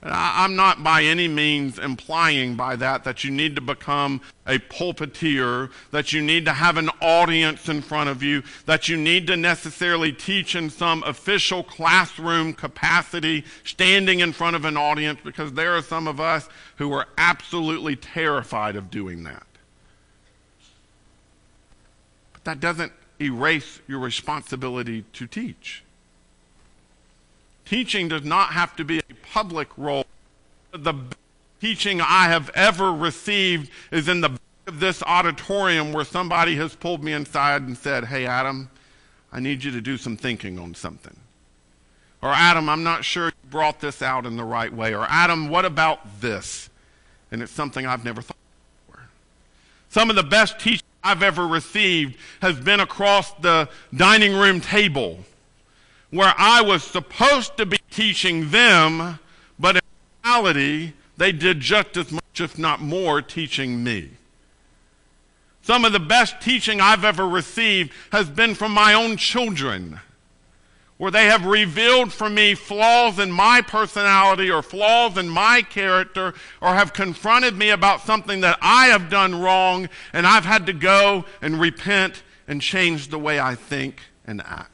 I'm 0.04 0.56
not 0.56 0.82
by 0.82 1.04
any 1.04 1.28
means 1.28 1.78
implying 1.78 2.56
by 2.56 2.74
that 2.76 3.04
that 3.04 3.22
you 3.22 3.30
need 3.30 3.54
to 3.54 3.60
become 3.60 4.20
a 4.46 4.58
pulpiteer, 4.58 5.70
that 5.92 6.12
you 6.12 6.20
need 6.20 6.44
to 6.46 6.52
have 6.52 6.76
an 6.76 6.88
audience 7.00 7.68
in 7.68 7.82
front 7.82 8.10
of 8.10 8.20
you, 8.20 8.42
that 8.66 8.88
you 8.88 8.96
need 8.96 9.28
to 9.28 9.36
necessarily 9.36 10.10
teach 10.10 10.56
in 10.56 10.70
some 10.70 11.04
official 11.04 11.62
classroom 11.62 12.52
capacity, 12.52 13.44
standing 13.62 14.18
in 14.18 14.32
front 14.32 14.56
of 14.56 14.64
an 14.64 14.76
audience, 14.76 15.20
because 15.22 15.52
there 15.52 15.76
are 15.76 15.82
some 15.82 16.08
of 16.08 16.18
us 16.18 16.48
who 16.78 16.92
are 16.92 17.06
absolutely 17.16 17.94
terrified 17.94 18.74
of 18.74 18.90
doing 18.90 19.22
that. 19.22 19.46
But 22.32 22.42
that 22.42 22.58
doesn't 22.58 22.92
erase 23.20 23.78
your 23.86 24.00
responsibility 24.00 25.04
to 25.12 25.28
teach. 25.28 25.84
Teaching 27.64 28.08
does 28.08 28.24
not 28.24 28.52
have 28.52 28.74
to 28.76 28.84
be 28.84 29.00
public 29.32 29.68
role. 29.78 30.04
The 30.72 30.94
teaching 31.58 32.02
I 32.02 32.28
have 32.28 32.50
ever 32.54 32.92
received 32.92 33.70
is 33.90 34.06
in 34.06 34.20
the 34.20 34.28
back 34.28 34.40
of 34.66 34.78
this 34.78 35.02
auditorium 35.04 35.92
where 35.94 36.04
somebody 36.04 36.56
has 36.56 36.74
pulled 36.74 37.02
me 37.02 37.14
inside 37.14 37.62
and 37.62 37.76
said, 37.76 38.04
Hey, 38.04 38.26
Adam, 38.26 38.68
I 39.32 39.40
need 39.40 39.64
you 39.64 39.70
to 39.70 39.80
do 39.80 39.96
some 39.96 40.18
thinking 40.18 40.58
on 40.58 40.74
something. 40.74 41.16
Or, 42.20 42.28
Adam, 42.28 42.68
I'm 42.68 42.84
not 42.84 43.04
sure 43.04 43.26
you 43.26 43.50
brought 43.50 43.80
this 43.80 44.02
out 44.02 44.26
in 44.26 44.36
the 44.36 44.44
right 44.44 44.72
way. 44.72 44.94
Or, 44.94 45.06
Adam, 45.08 45.48
what 45.48 45.64
about 45.64 46.20
this? 46.20 46.68
And 47.30 47.42
it's 47.42 47.50
something 47.50 47.86
I've 47.86 48.04
never 48.04 48.20
thought 48.20 48.36
before. 48.86 49.04
Some 49.88 50.10
of 50.10 50.16
the 50.16 50.22
best 50.22 50.60
teaching 50.60 50.86
I've 51.02 51.22
ever 51.22 51.46
received 51.46 52.16
has 52.42 52.60
been 52.60 52.80
across 52.80 53.32
the 53.32 53.68
dining 53.94 54.34
room 54.34 54.60
table 54.60 55.20
where 56.12 56.34
I 56.36 56.60
was 56.60 56.84
supposed 56.84 57.56
to 57.56 57.66
be 57.66 57.78
teaching 57.90 58.50
them, 58.50 59.18
reality, 60.24 60.92
they 61.16 61.32
did 61.32 61.60
just 61.60 61.96
as 61.96 62.10
much, 62.12 62.40
if 62.40 62.58
not 62.58 62.80
more, 62.80 63.22
teaching 63.22 63.82
me. 63.82 64.10
Some 65.62 65.84
of 65.84 65.92
the 65.92 66.00
best 66.00 66.40
teaching 66.40 66.80
I've 66.80 67.04
ever 67.04 67.28
received 67.28 67.92
has 68.10 68.28
been 68.28 68.54
from 68.54 68.72
my 68.72 68.94
own 68.94 69.16
children, 69.16 70.00
where 70.96 71.10
they 71.10 71.26
have 71.26 71.44
revealed 71.44 72.12
for 72.12 72.28
me 72.28 72.54
flaws 72.54 73.18
in 73.18 73.30
my 73.30 73.60
personality 73.60 74.50
or 74.50 74.62
flaws 74.62 75.16
in 75.16 75.28
my 75.28 75.62
character, 75.62 76.34
or 76.60 76.74
have 76.74 76.92
confronted 76.92 77.56
me 77.56 77.70
about 77.70 78.00
something 78.00 78.40
that 78.40 78.58
I 78.60 78.86
have 78.86 79.10
done 79.10 79.40
wrong, 79.40 79.88
and 80.12 80.26
I've 80.26 80.44
had 80.44 80.66
to 80.66 80.72
go 80.72 81.24
and 81.40 81.60
repent 81.60 82.22
and 82.48 82.60
change 82.60 83.08
the 83.08 83.18
way 83.18 83.38
I 83.38 83.54
think 83.54 84.02
and 84.26 84.40
act. 84.40 84.70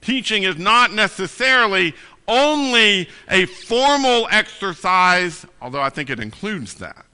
Teaching 0.00 0.42
is 0.42 0.56
not 0.56 0.92
necessarily 0.92 1.94
only 2.28 3.08
a 3.28 3.46
formal 3.46 4.28
exercise, 4.30 5.44
although 5.60 5.80
I 5.80 5.88
think 5.88 6.10
it 6.10 6.20
includes 6.20 6.74
that. 6.74 7.06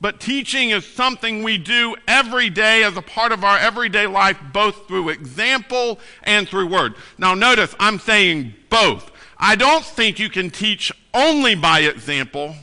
But 0.00 0.20
teaching 0.20 0.70
is 0.70 0.84
something 0.84 1.42
we 1.42 1.56
do 1.56 1.96
every 2.06 2.50
day 2.50 2.84
as 2.84 2.96
a 2.96 3.02
part 3.02 3.32
of 3.32 3.42
our 3.42 3.56
everyday 3.58 4.06
life, 4.06 4.38
both 4.52 4.86
through 4.86 5.08
example 5.08 5.98
and 6.24 6.46
through 6.46 6.66
word. 6.66 6.94
Now, 7.16 7.34
notice 7.34 7.74
I'm 7.80 7.98
saying 7.98 8.54
both. 8.68 9.10
I 9.38 9.56
don't 9.56 9.84
think 9.84 10.18
you 10.18 10.28
can 10.28 10.50
teach 10.50 10.92
only 11.14 11.54
by 11.54 11.80
example, 11.80 12.54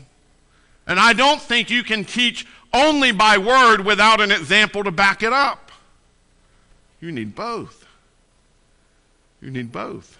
and 0.85 0.99
I 0.99 1.13
don't 1.13 1.41
think 1.41 1.69
you 1.69 1.83
can 1.83 2.05
teach 2.05 2.45
only 2.73 3.11
by 3.11 3.37
word 3.37 3.85
without 3.85 4.21
an 4.21 4.31
example 4.31 4.83
to 4.83 4.91
back 4.91 5.23
it 5.23 5.33
up. 5.33 5.71
You 6.99 7.11
need 7.11 7.33
both. 7.33 7.85
You 9.41 9.49
need 9.49 9.71
both. 9.71 10.17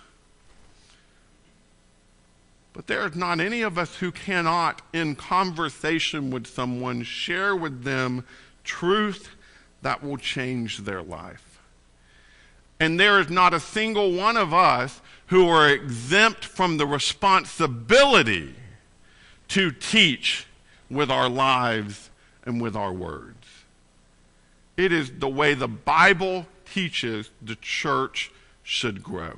But 2.74 2.88
there 2.88 3.06
is 3.06 3.16
not 3.16 3.40
any 3.40 3.62
of 3.62 3.78
us 3.78 3.98
who 3.98 4.12
cannot, 4.12 4.82
in 4.94 5.16
conversation 5.16 6.32
with 6.32 6.48
someone, 6.48 7.04
share 7.04 7.56
with 7.56 7.84
them 7.84 8.26
truth 8.64 9.30
that 9.82 10.04
will 10.04 10.18
change 10.18 10.80
their 10.80 11.02
life. 11.02 11.60
And 12.80 13.00
there 13.00 13.20
is 13.20 13.30
not 13.30 13.54
a 13.54 13.60
single 13.60 14.14
one 14.14 14.38
of 14.38 14.54
us 14.54 15.02
who 15.28 15.48
are 15.48 15.70
exempt 15.70 16.46
from 16.46 16.78
the 16.78 16.88
responsibility 16.88 18.56
to 19.50 19.72
teach 19.72 20.48
with 20.90 21.12
our 21.12 21.30
lives 21.30 22.10
and 22.46 22.62
with 22.62 22.76
our 22.76 22.92
words. 22.92 23.48
It 24.78 24.92
is 24.92 25.12
the 25.20 25.30
way 25.30 25.54
the 25.54 25.68
Bible 25.68 26.48
teaches 26.66 27.30
the 27.42 27.56
church 27.56 28.32
should 28.64 29.04
grow. 29.04 29.34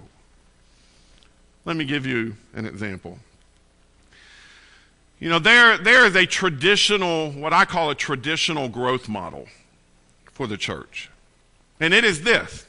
Let 1.65 1.77
me 1.77 1.85
give 1.85 2.05
you 2.05 2.35
an 2.53 2.65
example. 2.65 3.19
You 5.19 5.29
know, 5.29 5.39
there, 5.39 5.77
there 5.77 6.05
is 6.05 6.15
a 6.15 6.25
traditional, 6.25 7.31
what 7.31 7.53
I 7.53 7.63
call 7.63 7.89
a 7.89 7.95
traditional 7.95 8.67
growth 8.67 9.07
model 9.07 9.47
for 10.25 10.47
the 10.47 10.57
church. 10.57 11.09
And 11.79 11.93
it 11.93 12.03
is 12.03 12.23
this 12.23 12.65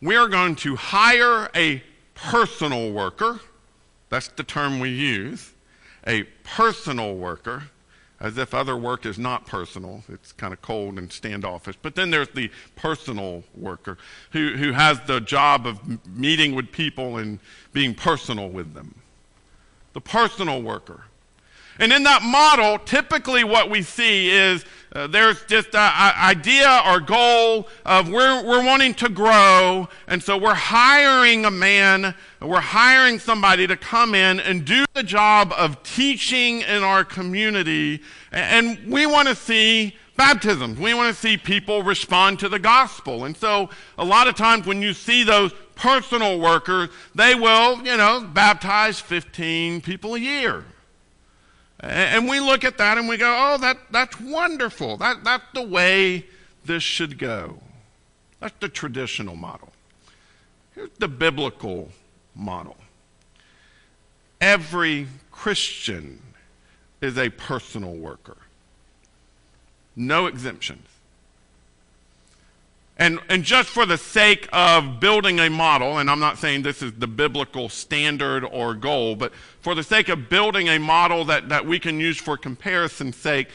we 0.00 0.16
are 0.16 0.28
going 0.28 0.56
to 0.56 0.76
hire 0.76 1.48
a 1.54 1.82
personal 2.14 2.92
worker. 2.92 3.40
That's 4.10 4.28
the 4.28 4.42
term 4.42 4.80
we 4.80 4.90
use. 4.90 5.52
A 6.06 6.24
personal 6.42 7.14
worker, 7.14 7.64
as 8.24 8.38
if 8.38 8.54
other 8.54 8.74
work 8.74 9.04
is 9.04 9.18
not 9.18 9.46
personal. 9.46 10.02
It's 10.08 10.32
kind 10.32 10.54
of 10.54 10.62
cold 10.62 10.96
and 10.96 11.12
standoffish. 11.12 11.76
But 11.82 11.94
then 11.94 12.10
there's 12.10 12.30
the 12.30 12.50
personal 12.74 13.44
worker 13.54 13.98
who, 14.30 14.56
who 14.56 14.72
has 14.72 14.98
the 15.02 15.20
job 15.20 15.66
of 15.66 15.78
meeting 16.08 16.54
with 16.54 16.72
people 16.72 17.18
and 17.18 17.38
being 17.74 17.94
personal 17.94 18.48
with 18.48 18.72
them. 18.72 18.94
The 19.92 20.00
personal 20.00 20.62
worker. 20.62 21.02
And 21.78 21.92
in 21.92 22.04
that 22.04 22.22
model, 22.22 22.78
typically 22.78 23.44
what 23.44 23.70
we 23.70 23.82
see 23.82 24.30
is 24.30 24.64
uh, 24.94 25.08
there's 25.08 25.42
just 25.46 25.74
an 25.74 26.14
idea 26.16 26.80
or 26.86 27.00
goal 27.00 27.68
of 27.84 28.08
we're, 28.08 28.44
we're 28.44 28.64
wanting 28.64 28.94
to 28.94 29.08
grow, 29.08 29.88
and 30.06 30.22
so 30.22 30.38
we're 30.38 30.54
hiring 30.54 31.44
a 31.44 31.50
man, 31.50 32.14
we're 32.40 32.60
hiring 32.60 33.18
somebody 33.18 33.66
to 33.66 33.76
come 33.76 34.14
in 34.14 34.38
and 34.38 34.64
do 34.64 34.84
the 34.94 35.02
job 35.02 35.52
of 35.56 35.82
teaching 35.82 36.60
in 36.60 36.84
our 36.84 37.04
community, 37.04 38.02
and 38.30 38.78
we 38.86 39.04
want 39.04 39.26
to 39.26 39.34
see 39.34 39.96
baptisms. 40.16 40.78
We 40.78 40.94
want 40.94 41.12
to 41.12 41.20
see 41.20 41.36
people 41.36 41.82
respond 41.82 42.38
to 42.38 42.48
the 42.48 42.60
gospel. 42.60 43.24
And 43.24 43.36
so 43.36 43.70
a 43.98 44.04
lot 44.04 44.28
of 44.28 44.36
times 44.36 44.64
when 44.64 44.80
you 44.80 44.92
see 44.92 45.24
those 45.24 45.52
personal 45.74 46.38
workers, 46.38 46.88
they 47.16 47.34
will, 47.34 47.78
you 47.78 47.96
know, 47.96 48.30
baptize 48.32 49.00
15 49.00 49.80
people 49.80 50.14
a 50.14 50.20
year. 50.20 50.64
And 51.80 52.28
we 52.28 52.40
look 52.40 52.64
at 52.64 52.78
that 52.78 52.98
and 52.98 53.08
we 53.08 53.16
go, 53.16 53.34
oh, 53.36 53.58
that, 53.58 53.78
that's 53.90 54.18
wonderful. 54.20 54.96
That, 54.96 55.24
that's 55.24 55.44
the 55.52 55.62
way 55.62 56.26
this 56.64 56.82
should 56.82 57.18
go. 57.18 57.58
That's 58.40 58.54
the 58.60 58.68
traditional 58.68 59.36
model. 59.36 59.72
Here's 60.74 60.90
the 60.98 61.08
biblical 61.08 61.90
model 62.34 62.76
every 64.40 65.06
Christian 65.30 66.20
is 67.00 67.16
a 67.16 67.30
personal 67.30 67.94
worker, 67.94 68.36
no 69.96 70.26
exemptions. 70.26 70.86
And, 72.96 73.18
and 73.28 73.42
just 73.42 73.70
for 73.70 73.86
the 73.86 73.98
sake 73.98 74.48
of 74.52 75.00
building 75.00 75.40
a 75.40 75.50
model, 75.50 75.98
and 75.98 76.08
I'm 76.08 76.20
not 76.20 76.38
saying 76.38 76.62
this 76.62 76.80
is 76.80 76.92
the 76.92 77.08
biblical 77.08 77.68
standard 77.68 78.44
or 78.44 78.74
goal, 78.74 79.16
but 79.16 79.32
for 79.60 79.74
the 79.74 79.82
sake 79.82 80.08
of 80.08 80.28
building 80.28 80.68
a 80.68 80.78
model 80.78 81.24
that, 81.24 81.48
that 81.48 81.66
we 81.66 81.80
can 81.80 81.98
use 81.98 82.18
for 82.18 82.36
comparison's 82.36 83.16
sake, 83.16 83.48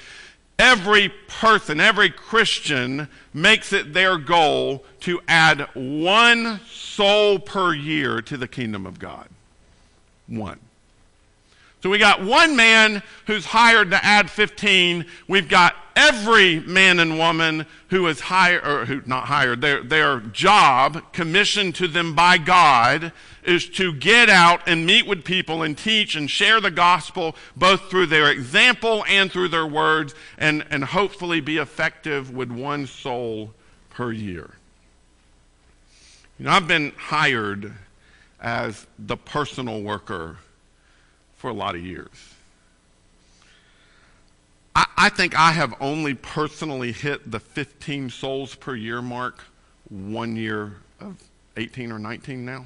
every 0.58 1.08
person, 1.30 1.80
every 1.80 2.10
Christian 2.10 3.08
makes 3.34 3.72
it 3.72 3.94
their 3.94 4.18
goal 4.18 4.84
to 5.02 5.22
add 5.30 5.70
one 5.74 6.60
soul 6.68 7.40
per 7.40 7.74
year 7.74 8.22
to 8.22 8.36
the 8.36 8.48
kingdom 8.48 8.86
of 8.86 9.00
God. 9.00 9.30
One. 10.28 10.60
So 11.82 11.90
we 11.90 11.98
got 11.98 12.24
one 12.24 12.58
man 12.58 13.02
who's 13.26 13.46
hired 13.46 13.92
to 13.92 14.04
add 14.04 14.30
15. 14.30 15.06
We've 15.30 15.48
got 15.48 15.76
every 15.96 16.60
man 16.60 17.00
and 17.00 17.18
woman 17.18 17.66
who 17.88 18.06
is 18.08 18.20
hired, 18.20 18.68
or 18.68 18.86
who 18.86 19.02
not 19.06 19.26
hired, 19.26 19.62
their, 19.62 19.82
their 19.82 20.20
job 20.20 21.14
commissioned 21.14 21.76
to 21.76 21.88
them 21.88 22.16
by 22.16 22.38
God 22.38 23.14
is 23.44 23.70
to 23.70 23.94
get 23.94 24.30
out 24.30 24.62
and 24.68 24.86
meet 24.86 25.08
with 25.08 25.24
people 25.24 25.64
and 25.64 25.78
teach 25.78 26.16
and 26.16 26.30
share 26.30 26.60
the 26.60 26.72
gospel 26.72 27.34
both 27.56 27.90
through 27.90 28.08
their 28.08 28.30
example 28.30 29.06
and 29.08 29.32
through 29.32 29.48
their 29.48 29.66
words 29.66 30.14
and, 30.38 30.66
and 30.70 30.84
hopefully 30.84 31.40
be 31.40 31.58
effective 31.58 32.30
with 32.30 32.52
one 32.52 32.88
soul 32.88 33.54
per 33.90 34.12
year. 34.12 34.52
You 36.38 36.46
know, 36.46 36.52
I've 36.52 36.68
been 36.68 36.92
hired 36.98 37.74
as 38.42 38.86
the 38.98 39.18
personal 39.18 39.82
worker 39.82 40.38
for 41.40 41.50
a 41.50 41.54
lot 41.54 41.74
of 41.74 41.84
years. 41.84 42.36
I, 44.76 44.86
I 44.98 45.10
think 45.10 45.40
I 45.40 45.54
have 45.54 45.74
only 45.80 46.14
personally 46.14 46.92
hit 46.92 47.32
the 47.32 47.40
15 47.40 48.10
souls 48.10 48.56
per 48.56 48.76
year 48.76 49.02
mark 49.02 49.46
one 49.90 50.36
year 50.36 50.76
of 51.00 51.16
18 51.56 51.94
or 51.94 51.98
19 51.98 52.46
now. 52.46 52.66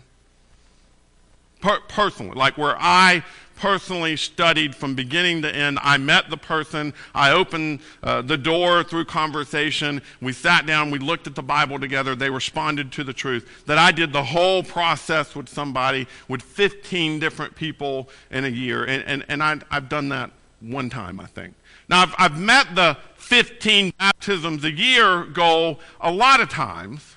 Per- 1.62 1.82
personally, 1.88 2.34
like 2.34 2.58
where 2.58 2.76
I 2.78 3.24
personally 3.56 4.16
studied 4.16 4.76
from 4.76 4.96
beginning 4.96 5.42
to 5.44 5.56
end. 5.56 5.80
I 5.82 5.98
met 5.98 6.30
the 6.30 6.38
person. 6.38 6.94
I 7.14 7.32
opened 7.32 7.80
uh, 8.02 8.22
the 8.22 8.38
door 8.38 8.84
through 8.84 9.06
conversation. 9.06 10.02
We 10.22 10.34
sat 10.34 10.66
down. 10.66 10.92
We 10.92 11.00
looked 11.00 11.28
at 11.28 11.36
the 11.36 11.44
Bible 11.44 11.80
together. 11.80 12.16
They 12.16 12.30
responded 12.30 12.92
to 12.94 13.04
the 13.04 13.14
truth. 13.14 13.64
That 13.66 13.78
I 13.78 13.92
did 13.92 14.14
the 14.14 14.24
whole 14.24 14.64
process 14.64 15.36
with 15.36 15.50
somebody, 15.50 16.08
with 16.28 16.42
15 16.42 17.20
different 17.20 17.56
people 17.56 18.10
in 18.32 18.46
a 18.46 18.50
year. 18.50 18.84
And, 18.86 19.04
and, 19.06 19.26
and 19.28 19.44
I, 19.44 19.60
I've 19.72 19.90
done 19.90 20.10
that 20.10 20.32
one 20.60 20.90
time, 20.90 21.20
I 21.20 21.26
think. 21.26 21.54
Now, 21.90 22.02
I've, 22.04 22.16
I've 22.18 22.40
met 22.40 22.76
the 22.76 22.98
15 23.18 23.94
baptisms 24.00 24.64
a 24.64 24.72
year 24.72 25.26
goal 25.26 25.80
a 26.00 26.12
lot 26.12 26.40
of 26.40 26.50
times 26.50 27.16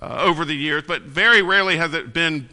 uh, 0.00 0.22
over 0.22 0.44
the 0.44 0.54
years, 0.54 0.84
but 0.86 1.02
very 1.02 1.42
rarely 1.42 1.76
has 1.76 1.94
it 1.94 2.12
been 2.12 2.48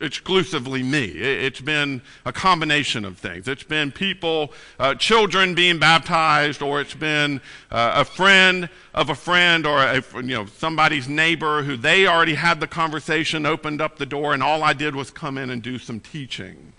exclusively 0.00 0.82
me. 0.82 1.04
It's 1.04 1.60
been 1.60 2.02
a 2.24 2.32
combination 2.32 3.04
of 3.04 3.18
things. 3.18 3.48
It's 3.48 3.62
been 3.62 3.92
people, 3.92 4.52
uh, 4.78 4.94
children 4.94 5.54
being 5.54 5.78
baptized, 5.78 6.62
or 6.62 6.80
it's 6.80 6.94
been 6.94 7.40
uh, 7.70 7.92
a 7.96 8.04
friend 8.04 8.68
of 8.92 9.10
a 9.10 9.14
friend, 9.14 9.66
or 9.66 9.78
a, 9.78 10.02
you 10.16 10.34
know 10.34 10.46
somebody's 10.46 11.08
neighbor 11.08 11.62
who 11.62 11.76
they 11.76 12.06
already 12.06 12.34
had 12.34 12.60
the 12.60 12.66
conversation, 12.66 13.46
opened 13.46 13.80
up 13.80 13.98
the 13.98 14.06
door, 14.06 14.34
and 14.34 14.42
all 14.42 14.62
I 14.62 14.72
did 14.72 14.94
was 14.94 15.10
come 15.10 15.38
in 15.38 15.50
and 15.50 15.62
do 15.62 15.78
some 15.78 16.00
teaching, 16.00 16.72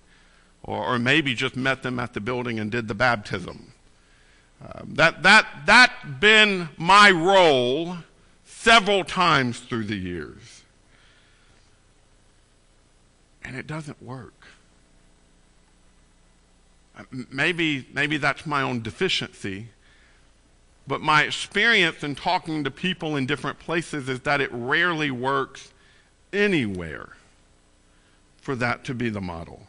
or, 0.63 0.95
or 0.95 1.00
maybe 1.00 1.36
just 1.36 1.55
met 1.55 1.84
them 1.84 2.00
at 2.00 2.13
the 2.13 2.22
building 2.22 2.60
and 2.60 2.72
did 2.72 2.88
the 2.88 2.95
baptism. 2.95 3.74
Uh, 4.63 4.81
that 4.86 5.24
that 5.24 5.48
that 5.65 6.19
been 6.19 6.69
my 6.77 7.12
role 7.12 7.98
several 8.45 9.03
times 9.03 9.60
through 9.60 9.84
the 9.84 9.98
years 9.98 10.54
and 13.45 13.55
it 13.55 13.67
doesn't 13.67 14.01
work. 14.01 14.47
Uh, 16.97 17.03
maybe, 17.29 17.87
maybe 17.93 18.17
that's 18.17 18.45
my 18.45 18.61
own 18.61 18.81
deficiency, 18.81 19.67
But 20.87 21.01
my 21.01 21.23
experience 21.23 22.03
in 22.03 22.15
talking 22.15 22.63
to 22.63 22.71
people 22.71 23.15
in 23.15 23.25
different 23.25 23.59
places 23.59 24.07
is 24.07 24.21
that 24.21 24.41
it 24.41 24.49
rarely 24.51 25.09
works 25.09 25.71
anywhere 26.31 27.13
for 28.37 28.55
that 28.55 28.83
to 28.85 28.93
be 28.93 29.09
the 29.09 29.21
model. 29.21 29.65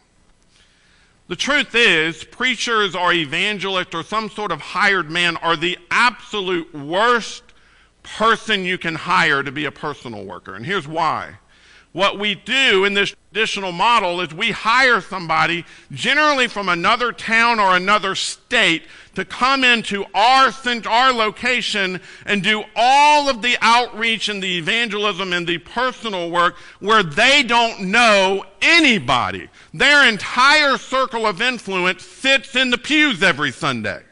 The 1.29 1.37
truth 1.37 1.75
is, 1.75 2.23
preachers 2.25 2.95
or 2.95 3.13
evangelists 3.13 3.95
or 3.95 4.05
some 4.05 4.29
sort 4.31 4.53
of 4.53 4.61
hired 4.61 5.11
man 5.11 5.37
are 5.39 5.57
the 5.57 5.79
absolute 5.91 6.73
worst 6.75 7.43
person 8.03 8.65
you 8.65 8.79
can 8.79 8.95
hire 8.95 9.43
to 9.43 9.51
be 9.51 9.65
a 9.65 9.73
personal 9.73 10.25
worker. 10.25 10.55
And 10.55 10.65
here's 10.65 10.87
why. 10.87 11.39
What 11.97 12.19
we 12.19 12.35
do 12.35 12.85
in 12.85 12.93
this 12.93 13.15
traditional 13.33 13.73
model 13.73 14.21
is 14.21 14.35
we 14.35 14.51
hire 14.51 15.01
somebody, 15.01 15.65
generally 15.91 16.47
from 16.47 16.69
another 16.69 17.11
town 17.11 17.59
or 17.59 17.75
another 17.75 18.15
state, 18.15 18.83
to 19.15 19.25
come 19.25 19.65
into 19.65 20.05
our, 20.13 20.53
our 20.91 21.13
location 21.15 22.03
and 22.27 22.43
do 22.43 22.65
all 22.77 23.31
of 23.31 23.41
the 23.41 23.57
outreach 23.63 24.29
and 24.29 24.43
the 24.43 24.59
evangelism 24.59 25.33
and 25.33 25.47
the 25.47 25.57
personal 25.57 26.31
work 26.31 26.57
where 26.81 27.03
they 27.03 27.43
don't 27.43 27.81
know 27.91 28.45
anybody. 28.61 29.49
Their 29.73 30.07
entire 30.07 30.77
circle 30.77 31.27
of 31.27 31.41
influence 31.41 32.05
sits 32.05 32.55
in 32.57 32.69
the 32.69 32.77
pews 32.77 33.23
every 33.23 33.53
Sunday. 33.53 34.03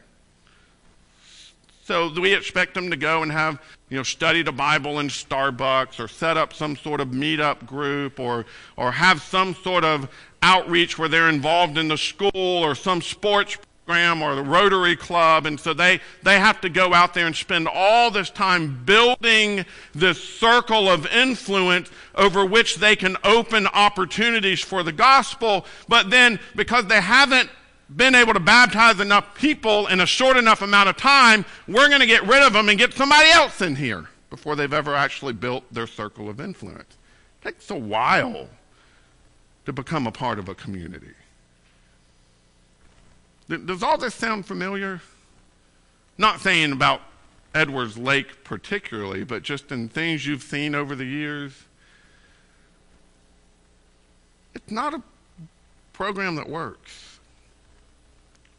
So 1.83 2.11
we 2.19 2.33
expect 2.33 2.73
them 2.73 2.89
to 2.89 2.97
go 2.97 3.21
and 3.21 3.31
have, 3.31 3.61
you 3.89 3.97
know, 3.97 4.03
study 4.03 4.41
the 4.41 4.51
Bible 4.51 4.99
in 4.99 5.07
Starbucks 5.07 5.99
or 5.99 6.07
set 6.07 6.37
up 6.37 6.53
some 6.53 6.75
sort 6.75 7.01
of 7.01 7.09
meetup 7.09 7.65
group 7.65 8.19
or, 8.19 8.45
or 8.77 8.91
have 8.91 9.21
some 9.21 9.53
sort 9.53 9.83
of 9.83 10.09
outreach 10.41 10.97
where 10.97 11.09
they're 11.09 11.29
involved 11.29 11.77
in 11.77 11.87
the 11.87 11.97
school 11.97 12.31
or 12.33 12.73
some 12.75 13.01
sports 13.01 13.57
program 13.85 14.21
or 14.21 14.35
the 14.35 14.41
Rotary 14.41 14.95
Club. 14.95 15.45
And 15.45 15.59
so 15.59 15.73
they, 15.73 15.99
they 16.23 16.39
have 16.39 16.61
to 16.61 16.69
go 16.69 16.93
out 16.93 17.13
there 17.13 17.27
and 17.27 17.35
spend 17.35 17.67
all 17.67 18.09
this 18.09 18.29
time 18.29 18.83
building 18.85 19.65
this 19.93 20.21
circle 20.23 20.89
of 20.89 21.05
influence 21.07 21.89
over 22.15 22.45
which 22.45 22.77
they 22.77 22.95
can 22.95 23.17
open 23.23 23.67
opportunities 23.67 24.61
for 24.61 24.83
the 24.83 24.91
gospel. 24.91 25.65
But 25.87 26.09
then 26.09 26.39
because 26.55 26.85
they 26.87 27.01
haven't 27.01 27.49
been 27.93 28.15
able 28.15 28.33
to 28.33 28.39
baptize 28.39 28.99
enough 28.99 29.35
people 29.35 29.87
in 29.87 29.99
a 29.99 30.05
short 30.05 30.37
enough 30.37 30.61
amount 30.61 30.89
of 30.89 30.97
time, 30.97 31.45
we're 31.67 31.87
going 31.87 31.99
to 31.99 32.07
get 32.07 32.25
rid 32.25 32.41
of 32.41 32.53
them 32.53 32.69
and 32.69 32.79
get 32.79 32.93
somebody 32.93 33.29
else 33.29 33.61
in 33.61 33.75
here 33.75 34.09
before 34.29 34.55
they've 34.55 34.73
ever 34.73 34.95
actually 34.95 35.33
built 35.33 35.63
their 35.71 35.87
circle 35.87 36.29
of 36.29 36.39
influence. 36.39 36.97
It 37.41 37.49
takes 37.49 37.69
a 37.69 37.75
while 37.75 38.49
to 39.65 39.73
become 39.73 40.07
a 40.07 40.11
part 40.11 40.39
of 40.39 40.49
a 40.49 40.55
community. 40.55 41.13
Does 43.47 43.83
all 43.83 43.97
this 43.97 44.15
sound 44.15 44.47
familiar? 44.47 45.01
Not 46.17 46.39
saying 46.39 46.71
about 46.71 47.01
Edwards 47.53 47.97
Lake 47.97 48.43
particularly, 48.43 49.23
but 49.23 49.43
just 49.43 49.71
in 49.71 49.89
things 49.89 50.25
you've 50.25 50.41
seen 50.41 50.73
over 50.73 50.95
the 50.95 51.05
years. 51.05 51.53
It's 54.55 54.71
not 54.71 54.95
a 54.95 55.03
program 55.93 56.35
that 56.35 56.49
works 56.49 57.04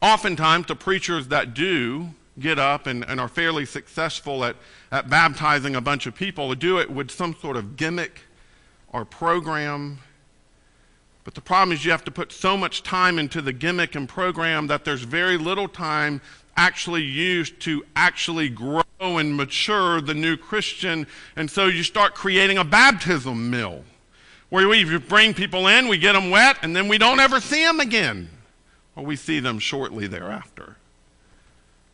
oftentimes 0.01 0.67
the 0.67 0.75
preachers 0.75 1.27
that 1.27 1.53
do 1.53 2.09
get 2.39 2.59
up 2.59 2.87
and, 2.87 3.03
and 3.05 3.19
are 3.19 3.27
fairly 3.27 3.65
successful 3.65 4.43
at, 4.43 4.55
at 4.91 5.09
baptizing 5.09 5.75
a 5.75 5.81
bunch 5.81 6.05
of 6.05 6.15
people 6.15 6.53
do 6.55 6.79
it 6.79 6.89
with 6.89 7.09
some 7.09 7.35
sort 7.35 7.57
of 7.57 7.75
gimmick 7.75 8.21
or 8.93 9.03
program. 9.03 9.99
But 11.23 11.33
the 11.33 11.41
problem 11.41 11.73
is 11.73 11.83
you 11.83 11.91
have 11.91 12.05
to 12.05 12.11
put 12.11 12.31
so 12.31 12.55
much 12.55 12.83
time 12.83 13.19
into 13.19 13.41
the 13.41 13.51
gimmick 13.53 13.95
and 13.95 14.07
program 14.07 14.67
that 14.67 14.85
there's 14.85 15.01
very 15.01 15.37
little 15.37 15.67
time 15.67 16.21
actually 16.55 17.03
used 17.03 17.59
to 17.61 17.83
actually 17.95 18.49
grow 18.49 18.83
and 18.99 19.35
mature 19.35 19.99
the 19.99 20.13
new 20.13 20.37
Christian. 20.37 21.05
And 21.35 21.51
so 21.51 21.65
you 21.65 21.83
start 21.83 22.15
creating 22.15 22.57
a 22.57 22.63
baptism 22.63 23.49
mill 23.49 23.83
where 24.49 24.67
we 24.67 24.97
bring 24.99 25.33
people 25.33 25.67
in, 25.67 25.87
we 25.87 25.97
get 25.97 26.13
them 26.13 26.29
wet, 26.29 26.57
and 26.61 26.75
then 26.75 26.87
we 26.87 26.97
don't 26.97 27.19
ever 27.19 27.41
see 27.41 27.63
them 27.63 27.79
again 27.79 28.29
we 29.05 29.15
see 29.15 29.39
them 29.39 29.59
shortly 29.59 30.07
thereafter. 30.07 30.75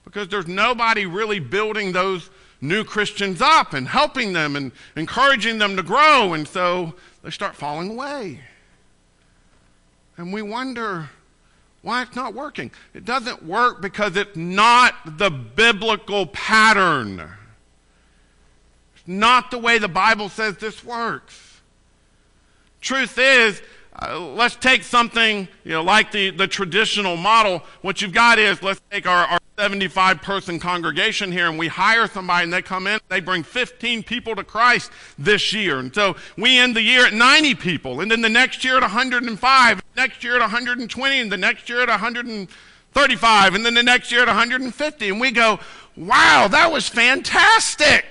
Because 0.06 0.28
there's 0.28 0.48
nobody 0.48 1.06
really 1.06 1.40
building 1.40 1.92
those 1.92 2.30
new 2.62 2.84
Christians 2.84 3.42
up 3.42 3.74
and 3.74 3.88
helping 3.88 4.34
them 4.34 4.56
and 4.56 4.72
encouraging 4.96 5.58
them 5.58 5.76
to 5.76 5.84
grow, 5.84 6.34
and 6.34 6.48
so 6.48 6.96
they 7.24 7.30
start 7.30 7.56
falling 7.56 7.92
away. 7.92 8.40
And 10.18 10.32
we 10.32 10.42
wonder 10.42 11.10
why 11.82 12.02
it's 12.04 12.16
not 12.16 12.34
working. 12.34 12.72
It 12.94 13.04
doesn't 13.06 13.44
work 13.44 13.82
because 13.82 14.16
it's 14.16 14.38
not 14.38 15.18
the 15.18 15.30
biblical 15.30 16.26
pattern. 16.28 17.20
It's 18.96 19.08
not 19.08 19.52
the 19.52 19.60
way 19.60 19.78
the 19.78 19.90
Bible 19.90 20.30
says 20.30 20.58
this 20.58 20.84
works. 20.84 21.62
Truth 22.80 23.18
is, 23.18 23.62
uh, 24.02 24.20
let's 24.20 24.56
take 24.56 24.84
something 24.84 25.48
you 25.64 25.72
know, 25.72 25.84
like 25.84 26.12
the, 26.12 26.32
the 26.32 26.48
traditional 26.48 27.16
model. 27.16 27.62
What 27.82 28.02
you've 28.02 28.14
got 28.14 28.40
is 28.40 28.64
let's 28.64 28.82
take 28.90 29.08
our, 29.08 29.26
our 29.26 29.40
75 29.58 30.22
person 30.22 30.60
congregation 30.60 31.32
here 31.32 31.48
and 31.48 31.60
we 31.60 31.68
hire 31.68 32.08
somebody 32.08 32.46
and 32.46 32.54
they 32.54 32.62
come 32.62 32.88
in, 32.88 33.00
they 33.10 33.20
bring 33.20 33.44
15 33.44 34.02
people 34.04 34.36
to 34.36 34.44
Christ 34.44 34.92
this 35.20 35.54
year. 35.54 35.78
And 35.78 35.94
so 35.94 36.16
we 36.38 36.58
end 36.58 36.76
the 36.76 36.82
year 36.82 37.06
at 37.06 37.14
90 37.14 37.56
people, 37.56 38.02
and 38.02 38.10
then 38.10 38.22
the 38.22 38.30
next 38.30 38.64
year 38.64 38.78
at 38.78 38.82
105, 38.82 39.84
next 39.96 40.24
year 40.24 40.36
at 40.36 40.42
120, 40.42 41.20
and 41.20 41.32
the 41.32 41.38
next 41.38 41.70
year 41.70 41.82
at 41.82 41.90
135, 41.90 43.56
and 43.56 43.66
then 43.66 43.76
the 43.76 43.84
next 43.84 44.12
year 44.12 44.22
at 44.22 44.28
150. 44.28 45.10
And 45.10 45.22
we 45.22 45.30
go, 45.30 45.60
wow, 45.96 46.48
that 46.50 46.72
was 46.72 46.90
fantastic. 46.90 48.06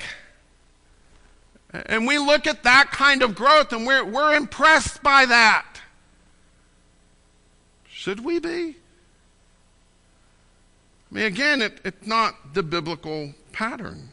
And 1.72 2.06
we 2.06 2.18
look 2.18 2.46
at 2.46 2.62
that 2.64 2.90
kind 2.90 3.22
of 3.22 3.34
growth 3.34 3.72
and 3.72 3.86
we're, 3.86 4.04
we're 4.04 4.36
impressed 4.36 5.02
by 5.02 5.24
that. 5.26 5.71
Should 8.02 8.24
we 8.24 8.40
be? 8.40 8.74
I 11.08 11.14
mean, 11.14 11.24
again, 11.24 11.62
it, 11.62 11.78
it's 11.84 12.04
not 12.04 12.52
the 12.52 12.64
biblical 12.64 13.32
pattern. 13.52 14.08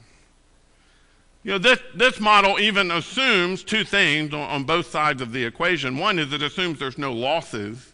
You 1.42 1.54
know, 1.54 1.58
this, 1.58 1.80
this 1.96 2.20
model 2.20 2.60
even 2.60 2.92
assumes 2.92 3.64
two 3.64 3.84
things 3.84 4.32
on, 4.32 4.42
on 4.42 4.64
both 4.66 4.92
sides 4.92 5.24
of 5.24 5.32
the 5.32 5.44
equation. 5.44 5.98
One 5.98 6.20
is 6.20 6.32
it 6.32 6.44
assumes 6.44 6.78
there's 6.78 7.00
no 7.00 7.12
losses 7.12 7.94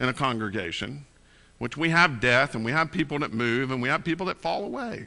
in 0.00 0.08
a 0.08 0.12
congregation, 0.12 1.06
which 1.58 1.76
we 1.76 1.90
have 1.90 2.18
death 2.18 2.56
and 2.56 2.64
we 2.64 2.72
have 2.72 2.90
people 2.90 3.20
that 3.20 3.32
move 3.32 3.70
and 3.70 3.80
we 3.80 3.88
have 3.88 4.02
people 4.02 4.26
that 4.26 4.38
fall 4.38 4.64
away. 4.64 5.06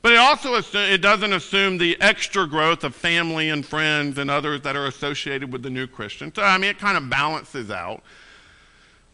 But 0.00 0.12
it 0.12 0.18
also 0.18 0.54
it 0.54 0.98
doesn't 0.98 1.32
assume 1.32 1.78
the 1.78 2.00
extra 2.00 2.46
growth 2.46 2.84
of 2.84 2.94
family 2.94 3.48
and 3.48 3.66
friends 3.66 4.16
and 4.16 4.30
others 4.30 4.60
that 4.60 4.76
are 4.76 4.86
associated 4.86 5.52
with 5.52 5.64
the 5.64 5.70
new 5.70 5.88
Christian. 5.88 6.32
So, 6.32 6.44
I 6.44 6.56
mean, 6.56 6.70
it 6.70 6.78
kind 6.78 6.96
of 6.96 7.10
balances 7.10 7.72
out 7.72 8.04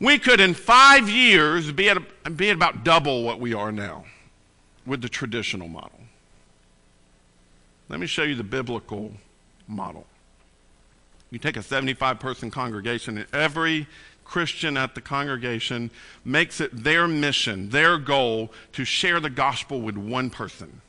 we 0.03 0.19
could 0.19 0.41
in 0.41 0.53
five 0.53 1.09
years 1.09 1.71
be 1.71 1.89
at, 1.89 2.37
be 2.37 2.51
at 2.51 2.57
about 2.57 2.83
double 2.83 3.23
what 3.23 3.39
we 3.39 3.55
are 3.55 3.71
now 3.71 4.05
with 4.85 5.01
the 5.01 5.09
traditional 5.09 5.69
model. 5.69 6.01
Let 7.89 8.01
me 8.01 8.09
show 8.09 8.25
you 8.25 8.35
the 8.35 8.43
biblical 8.43 9.13
model. 9.69 10.07
You 11.31 11.39
take 11.39 11.57
a 11.57 11.63
75 11.63 12.19
person 12.19 12.51
congregation, 12.51 13.17
and 13.17 13.27
every 13.33 13.87
Christian 14.25 14.77
at 14.77 14.97
the 14.97 15.01
congregation 15.01 15.91
makes 16.25 16.61
it 16.61 16.85
their 16.85 17.07
mission, 17.07 17.71
their 17.71 17.97
goal 17.97 18.53
to 18.73 18.85
share 18.85 19.21
the 19.21 19.31
gospel 19.31 19.81
with 19.81 19.97
one 19.97 20.31
person. 20.31 20.81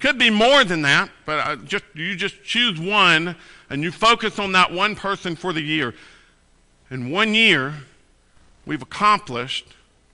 Could 0.00 0.18
be 0.18 0.28
more 0.28 0.64
than 0.64 0.82
that, 0.82 1.10
but 1.24 1.64
just, 1.64 1.84
you 1.94 2.14
just 2.14 2.42
choose 2.44 2.78
one 2.78 3.36
and 3.70 3.82
you 3.82 3.90
focus 3.90 4.38
on 4.38 4.52
that 4.52 4.72
one 4.72 4.96
person 4.96 5.34
for 5.34 5.52
the 5.52 5.62
year. 5.62 5.94
In 6.90 7.10
one 7.10 7.34
year, 7.34 7.74
we've 8.70 8.82
accomplished, 8.82 9.66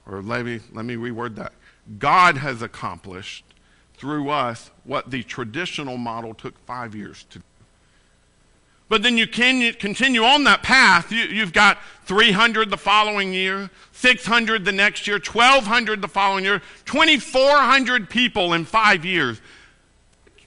or 0.07 0.23
let 0.23 0.47
me, 0.47 0.61
let 0.73 0.87
me 0.87 0.95
reword 0.95 1.35
that 1.35 1.53
God 1.99 2.39
has 2.39 2.63
accomplished 2.63 3.45
through 3.99 4.31
us 4.31 4.71
what 4.85 5.11
the 5.11 5.23
traditional 5.25 5.99
model 5.99 6.33
took 6.33 6.59
five 6.65 6.95
years 6.95 7.27
to 7.29 7.41
do. 7.41 7.45
But 8.89 9.03
then 9.03 9.19
you 9.19 9.27
can 9.27 9.75
continue 9.75 10.23
on 10.23 10.45
that 10.45 10.63
path. 10.63 11.13
You, 11.13 11.41
have 11.41 11.53
got 11.53 11.77
300 12.07 12.71
the 12.71 12.79
following 12.79 13.35
year, 13.35 13.69
600 13.93 14.65
the 14.65 14.73
next 14.73 15.07
year, 15.07 15.17
1,200 15.17 16.01
the 16.01 16.09
following 16.09 16.45
year, 16.45 16.63
2,400 16.87 18.09
people 18.09 18.55
in 18.55 18.65
five 18.65 19.05
years. 19.05 19.39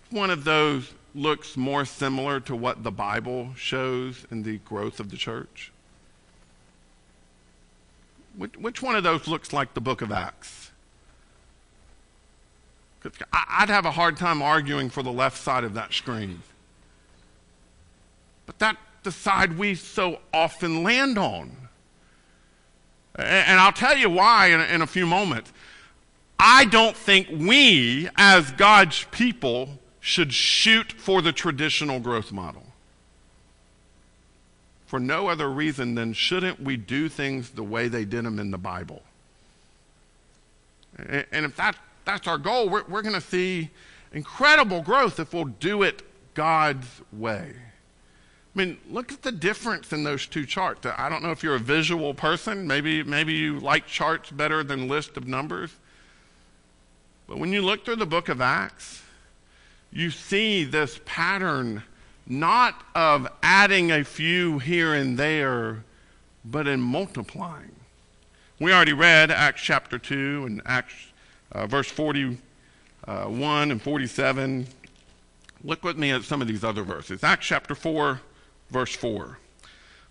One 0.09 0.31
of 0.31 0.45
those 0.45 0.91
looks 1.13 1.55
more 1.55 1.85
similar 1.85 2.39
to 2.39 2.55
what 2.55 2.81
the 2.81 2.91
Bible 2.91 3.49
shows 3.55 4.25
in 4.31 4.41
the 4.41 4.57
growth 4.59 4.99
of 4.99 5.11
the 5.11 5.17
church. 5.17 5.71
Which, 8.39 8.55
which 8.55 8.81
one 8.81 8.95
of 8.95 9.03
those 9.03 9.27
looks 9.27 9.51
like 9.51 9.73
the 9.73 9.81
book 9.81 10.01
of 10.01 10.13
Acts? 10.13 10.71
I'd 13.33 13.67
have 13.67 13.85
a 13.85 13.91
hard 13.91 14.15
time 14.15 14.41
arguing 14.41 14.89
for 14.89 15.03
the 15.03 15.11
left 15.11 15.37
side 15.37 15.65
of 15.65 15.73
that 15.73 15.91
screen. 15.93 16.41
But 18.45 18.57
that's 18.57 18.77
the 19.03 19.11
side 19.11 19.57
we 19.57 19.75
so 19.75 20.19
often 20.33 20.83
land 20.83 21.17
on. 21.17 21.51
And 23.15 23.59
I'll 23.59 23.73
tell 23.73 23.97
you 23.97 24.09
why 24.09 24.47
in 24.47 24.61
a, 24.61 24.63
in 24.63 24.81
a 24.81 24.87
few 24.87 25.05
moments. 25.05 25.51
I 26.39 26.63
don't 26.63 26.95
think 26.95 27.27
we, 27.29 28.07
as 28.15 28.51
God's 28.51 29.03
people, 29.11 29.79
should 29.99 30.33
shoot 30.33 30.93
for 30.93 31.21
the 31.21 31.33
traditional 31.33 31.99
growth 31.99 32.31
model. 32.31 32.68
For 34.89 34.99
no 34.99 35.27
other 35.27 35.51
reason 35.51 35.93
than 35.93 36.13
shouldn't 36.13 36.59
we 36.59 36.75
do 36.75 37.09
things 37.09 37.51
the 37.51 37.61
way 37.61 37.89
they 37.89 38.05
did 38.05 38.25
them 38.25 38.39
in 38.39 38.49
the 38.49 38.57
Bible? 38.57 39.03
And 40.97 41.45
if 41.45 41.55
that, 41.57 41.75
that's 42.05 42.27
our 42.27 42.39
goal, 42.39 42.69
we're, 42.69 42.85
we're 42.85 43.03
going 43.03 43.13
to 43.13 43.21
see 43.21 43.69
incredible 44.13 44.81
growth 44.81 45.19
if 45.19 45.31
we'll 45.31 45.45
do 45.45 45.83
it 45.83 46.01
God's 46.33 46.87
way. 47.13 47.53
I 47.55 48.57
mean, 48.57 48.79
look 48.89 49.11
at 49.11 49.21
the 49.21 49.31
difference 49.31 49.93
in 49.93 50.03
those 50.03 50.25
two 50.25 50.47
charts. 50.47 50.87
I 50.87 51.07
don't 51.07 51.21
know 51.21 51.29
if 51.29 51.43
you're 51.43 51.53
a 51.53 51.59
visual 51.59 52.15
person. 52.15 52.65
Maybe, 52.65 53.03
maybe 53.03 53.33
you 53.33 53.59
like 53.59 53.85
charts 53.85 54.31
better 54.31 54.63
than 54.63 54.87
list 54.87 55.17
of 55.17 55.27
numbers. 55.27 55.69
But 57.27 57.37
when 57.37 57.53
you 57.53 57.61
look 57.61 57.85
through 57.85 57.97
the 57.97 58.07
book 58.07 58.27
of 58.27 58.41
Acts, 58.41 59.03
you 59.91 60.09
see 60.09 60.63
this 60.63 60.99
pattern 61.05 61.83
not 62.29 62.83
of 62.93 63.27
adding 63.41 63.91
a 63.91 64.03
few 64.03 64.59
here 64.59 64.93
and 64.93 65.17
there, 65.17 65.83
but 66.45 66.67
in 66.67 66.79
multiplying. 66.79 67.75
We 68.59 68.71
already 68.71 68.93
read 68.93 69.31
Acts 69.31 69.61
chapter 69.61 69.97
2 69.97 70.43
and 70.45 70.61
Acts 70.65 70.93
uh, 71.51 71.65
verse 71.65 71.89
41 71.89 73.71
and 73.71 73.81
47. 73.81 74.67
Look 75.63 75.83
with 75.83 75.97
me 75.97 76.11
at 76.11 76.23
some 76.23 76.41
of 76.41 76.47
these 76.47 76.63
other 76.63 76.83
verses. 76.83 77.23
Acts 77.23 77.47
chapter 77.47 77.75
4, 77.75 78.21
verse 78.69 78.95
4. 78.95 79.39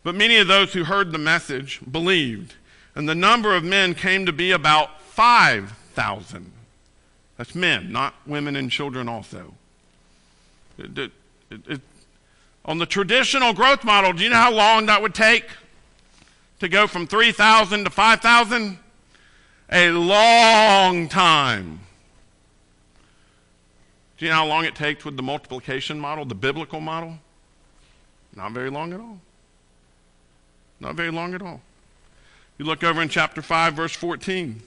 But 0.02 0.14
many 0.14 0.36
of 0.36 0.48
those 0.48 0.72
who 0.72 0.84
heard 0.84 1.12
the 1.12 1.18
message 1.18 1.80
believed, 1.90 2.54
and 2.94 3.08
the 3.08 3.14
number 3.14 3.54
of 3.54 3.64
men 3.64 3.94
came 3.94 4.26
to 4.26 4.32
be 4.32 4.50
about 4.50 5.00
5,000. 5.02 6.52
That's 7.36 7.54
men, 7.54 7.92
not 7.92 8.14
women 8.26 8.56
and 8.56 8.70
children 8.70 9.08
also. 9.08 9.54
It, 10.76 10.98
it, 10.98 11.12
it, 11.50 11.80
on 12.64 12.78
the 12.78 12.86
traditional 12.86 13.52
growth 13.52 13.84
model, 13.84 14.12
do 14.12 14.22
you 14.22 14.30
know 14.30 14.36
how 14.36 14.52
long 14.52 14.86
that 14.86 15.00
would 15.00 15.14
take 15.14 15.44
to 16.60 16.68
go 16.68 16.86
from 16.86 17.06
3,000 17.06 17.84
to 17.84 17.90
5,000? 17.90 18.78
A 19.70 19.90
long 19.90 21.08
time. 21.08 21.80
Do 24.16 24.24
you 24.24 24.30
know 24.30 24.38
how 24.38 24.46
long 24.46 24.64
it 24.64 24.74
takes 24.74 25.04
with 25.04 25.16
the 25.16 25.22
multiplication 25.22 26.00
model, 26.00 26.24
the 26.24 26.34
biblical 26.34 26.80
model? 26.80 27.18
Not 28.34 28.52
very 28.52 28.70
long 28.70 28.92
at 28.92 29.00
all. 29.00 29.20
Not 30.80 30.94
very 30.94 31.10
long 31.10 31.34
at 31.34 31.42
all. 31.42 31.60
You 32.56 32.64
look 32.64 32.82
over 32.82 33.00
in 33.00 33.08
chapter 33.08 33.42
5, 33.42 33.74
verse 33.74 33.92
14 33.92 34.62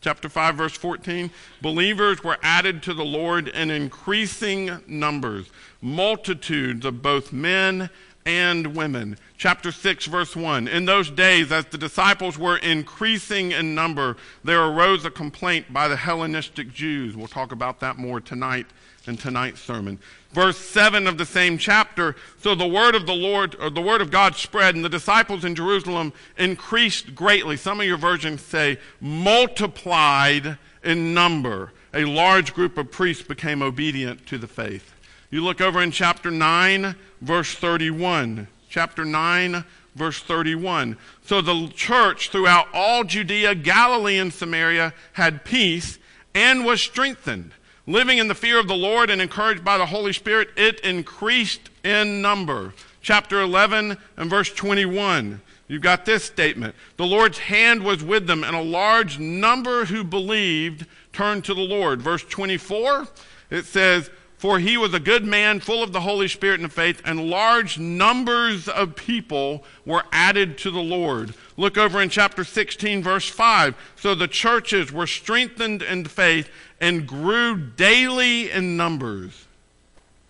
chapter 0.00 0.28
5 0.28 0.54
verse 0.54 0.72
14 0.72 1.30
believers 1.60 2.24
were 2.24 2.38
added 2.42 2.82
to 2.82 2.94
the 2.94 3.04
lord 3.04 3.48
in 3.48 3.70
increasing 3.70 4.80
numbers 4.86 5.50
multitudes 5.82 6.84
of 6.84 7.02
both 7.02 7.32
men 7.32 7.90
and 8.30 8.76
women. 8.76 9.16
Chapter 9.36 9.72
6 9.72 10.06
verse 10.06 10.36
1 10.36 10.68
in 10.68 10.84
those 10.84 11.10
days 11.10 11.50
as 11.50 11.66
the 11.66 11.78
disciples 11.78 12.38
were 12.38 12.58
increasing 12.58 13.50
in 13.50 13.74
number 13.74 14.16
there 14.44 14.62
arose 14.62 15.04
a 15.04 15.10
complaint 15.10 15.72
by 15.72 15.88
the 15.88 15.96
hellenistic 15.96 16.72
jews. 16.72 17.16
We'll 17.16 17.26
talk 17.26 17.50
about 17.50 17.80
that 17.80 17.98
more 17.98 18.20
tonight 18.20 18.66
in 19.06 19.16
tonight's 19.16 19.60
sermon. 19.60 19.98
Verse 20.32 20.58
7 20.58 21.06
of 21.06 21.18
the 21.18 21.26
same 21.26 21.58
chapter. 21.58 22.14
So 22.38 22.54
the 22.54 22.68
word 22.68 22.94
of 22.94 23.06
the 23.06 23.14
lord 23.14 23.56
or 23.60 23.68
the 23.68 23.82
word 23.82 24.00
of 24.00 24.10
god 24.10 24.36
spread 24.36 24.76
and 24.76 24.84
the 24.84 24.88
disciples 24.88 25.44
in 25.44 25.54
jerusalem 25.54 26.12
increased 26.38 27.14
greatly. 27.14 27.56
Some 27.56 27.80
of 27.80 27.86
your 27.86 27.98
versions 27.98 28.42
say 28.42 28.78
multiplied 29.00 30.58
in 30.84 31.12
number. 31.12 31.72
A 31.92 32.04
large 32.04 32.54
group 32.54 32.78
of 32.78 32.92
priests 32.92 33.24
became 33.24 33.62
obedient 33.62 34.24
to 34.26 34.38
the 34.38 34.46
faith 34.46 34.89
you 35.30 35.42
look 35.42 35.60
over 35.60 35.80
in 35.80 35.90
chapter 35.90 36.30
9 36.30 36.94
verse 37.20 37.54
31 37.54 38.48
chapter 38.68 39.04
9 39.04 39.64
verse 39.94 40.20
31 40.20 40.96
so 41.24 41.40
the 41.40 41.68
church 41.74 42.30
throughout 42.30 42.66
all 42.72 43.04
judea 43.04 43.54
galilee 43.54 44.18
and 44.18 44.32
samaria 44.32 44.92
had 45.12 45.44
peace 45.44 45.98
and 46.34 46.64
was 46.64 46.80
strengthened 46.80 47.52
Living 47.90 48.18
in 48.18 48.28
the 48.28 48.36
fear 48.36 48.60
of 48.60 48.68
the 48.68 48.76
Lord 48.76 49.10
and 49.10 49.20
encouraged 49.20 49.64
by 49.64 49.76
the 49.76 49.86
Holy 49.86 50.12
Spirit, 50.12 50.50
it 50.56 50.78
increased 50.80 51.70
in 51.82 52.22
number. 52.22 52.72
Chapter 53.02 53.40
11 53.40 53.98
and 54.16 54.30
verse 54.30 54.52
21. 54.52 55.40
You've 55.66 55.82
got 55.82 56.04
this 56.04 56.22
statement. 56.22 56.76
The 56.98 57.06
Lord's 57.06 57.38
hand 57.38 57.82
was 57.82 58.04
with 58.04 58.28
them, 58.28 58.44
and 58.44 58.54
a 58.54 58.62
large 58.62 59.18
number 59.18 59.86
who 59.86 60.04
believed 60.04 60.86
turned 61.12 61.44
to 61.46 61.54
the 61.54 61.62
Lord. 61.62 62.00
Verse 62.00 62.22
24, 62.22 63.08
it 63.50 63.64
says, 63.64 64.08
For 64.40 64.58
he 64.58 64.78
was 64.78 64.94
a 64.94 65.00
good 65.00 65.26
man, 65.26 65.60
full 65.60 65.82
of 65.82 65.92
the 65.92 66.00
Holy 66.00 66.26
Spirit 66.26 66.60
and 66.60 66.72
faith, 66.72 67.02
and 67.04 67.28
large 67.28 67.78
numbers 67.78 68.68
of 68.68 68.96
people 68.96 69.64
were 69.84 70.04
added 70.12 70.56
to 70.60 70.70
the 70.70 70.80
Lord. 70.80 71.34
Look 71.58 71.76
over 71.76 72.00
in 72.00 72.08
chapter 72.08 72.42
16, 72.42 73.02
verse 73.02 73.28
5. 73.28 73.74
So 73.96 74.14
the 74.14 74.26
churches 74.26 74.90
were 74.90 75.06
strengthened 75.06 75.82
in 75.82 76.06
faith 76.06 76.48
and 76.80 77.06
grew 77.06 77.54
daily 77.54 78.50
in 78.50 78.78
numbers. 78.78 79.44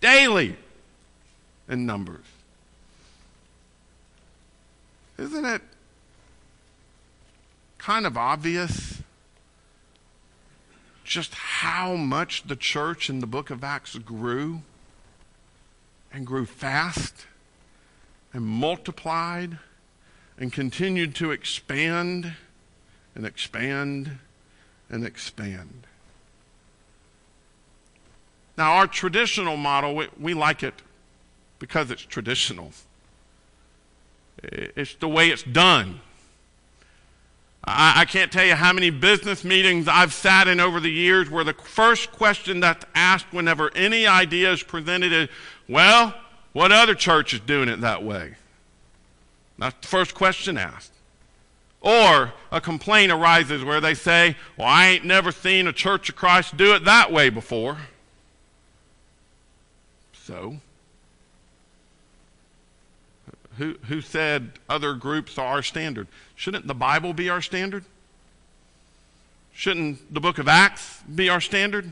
Daily 0.01 0.57
in 1.69 1.85
numbers. 1.85 2.25
Isn't 5.17 5.45
it 5.45 5.61
kind 7.77 8.05
of 8.05 8.17
obvious 8.17 9.01
just 11.11 11.35
how 11.35 11.97
much 11.97 12.43
the 12.43 12.55
church 12.55 13.09
in 13.09 13.19
the 13.19 13.27
book 13.27 13.49
of 13.49 13.65
Acts 13.65 13.97
grew 13.97 14.61
and 16.13 16.25
grew 16.25 16.45
fast 16.45 17.25
and 18.31 18.45
multiplied 18.45 19.59
and 20.37 20.53
continued 20.53 21.13
to 21.15 21.31
expand 21.31 22.35
and 23.13 23.25
expand 23.25 24.19
and 24.89 25.05
expand? 25.05 25.85
Now, 28.57 28.75
our 28.75 28.87
traditional 28.87 29.57
model, 29.57 29.93
we, 29.93 30.07
we 30.17 30.33
like 30.33 30.63
it 30.63 30.81
because 31.59 31.91
it's 31.91 32.03
traditional. 32.03 32.71
It's 34.41 34.95
the 34.95 35.09
way 35.09 35.27
it's 35.27 35.43
done. 35.43 35.99
I, 37.63 38.01
I, 38.01 38.05
can't 38.05 38.31
tell 38.31 38.45
you 38.45 38.55
how 38.55 38.73
many 38.73 38.89
business 38.89 39.43
meetings 39.43 39.87
I've 39.87 40.13
sat 40.13 40.47
in 40.47 40.59
over 40.59 40.79
the 40.79 40.91
years 40.91 41.29
where 41.29 41.43
the 41.43 41.53
first 41.53 42.11
question 42.11 42.59
that's 42.59 42.85
asked 42.95 43.27
whenever 43.31 43.71
any 43.75 44.07
idea 44.07 44.51
is 44.51 44.63
presented 44.63 45.13
is, 45.13 45.29
well, 45.69 46.13
what 46.53 46.71
other 46.71 46.95
church 46.95 47.33
is 47.33 47.39
doing 47.39 47.69
it 47.69 47.81
that 47.81 48.03
way? 48.03 48.35
That's 49.59 49.75
the 49.79 49.87
first 49.87 50.15
question 50.15 50.57
asked. 50.57 50.91
Or 51.81 52.33
a 52.51 52.61
complaint 52.61 53.11
arises 53.11 53.63
where 53.63 53.81
they 53.81 53.93
say, 53.93 54.35
well, 54.57 54.67
I 54.67 54.87
ain't 54.87 55.05
never 55.05 55.31
seen 55.31 55.67
a 55.67 55.73
Church 55.73 56.09
of 56.09 56.15
Christ 56.15 56.57
do 56.57 56.73
it 56.75 56.85
that 56.85 57.11
way 57.11 57.29
before 57.29 57.77
so. 60.31 60.57
Who, 63.57 63.75
who 63.87 64.01
said 64.01 64.51
other 64.69 64.93
groups 64.93 65.37
are 65.37 65.55
our 65.55 65.63
standard? 65.63 66.07
Shouldn't 66.35 66.67
the 66.67 66.73
Bible 66.73 67.13
be 67.13 67.29
our 67.29 67.41
standard? 67.41 67.83
Shouldn't 69.53 70.13
the 70.13 70.19
book 70.19 70.37
of 70.37 70.47
Acts 70.47 71.01
be 71.03 71.29
our 71.29 71.41
standard? 71.41 71.91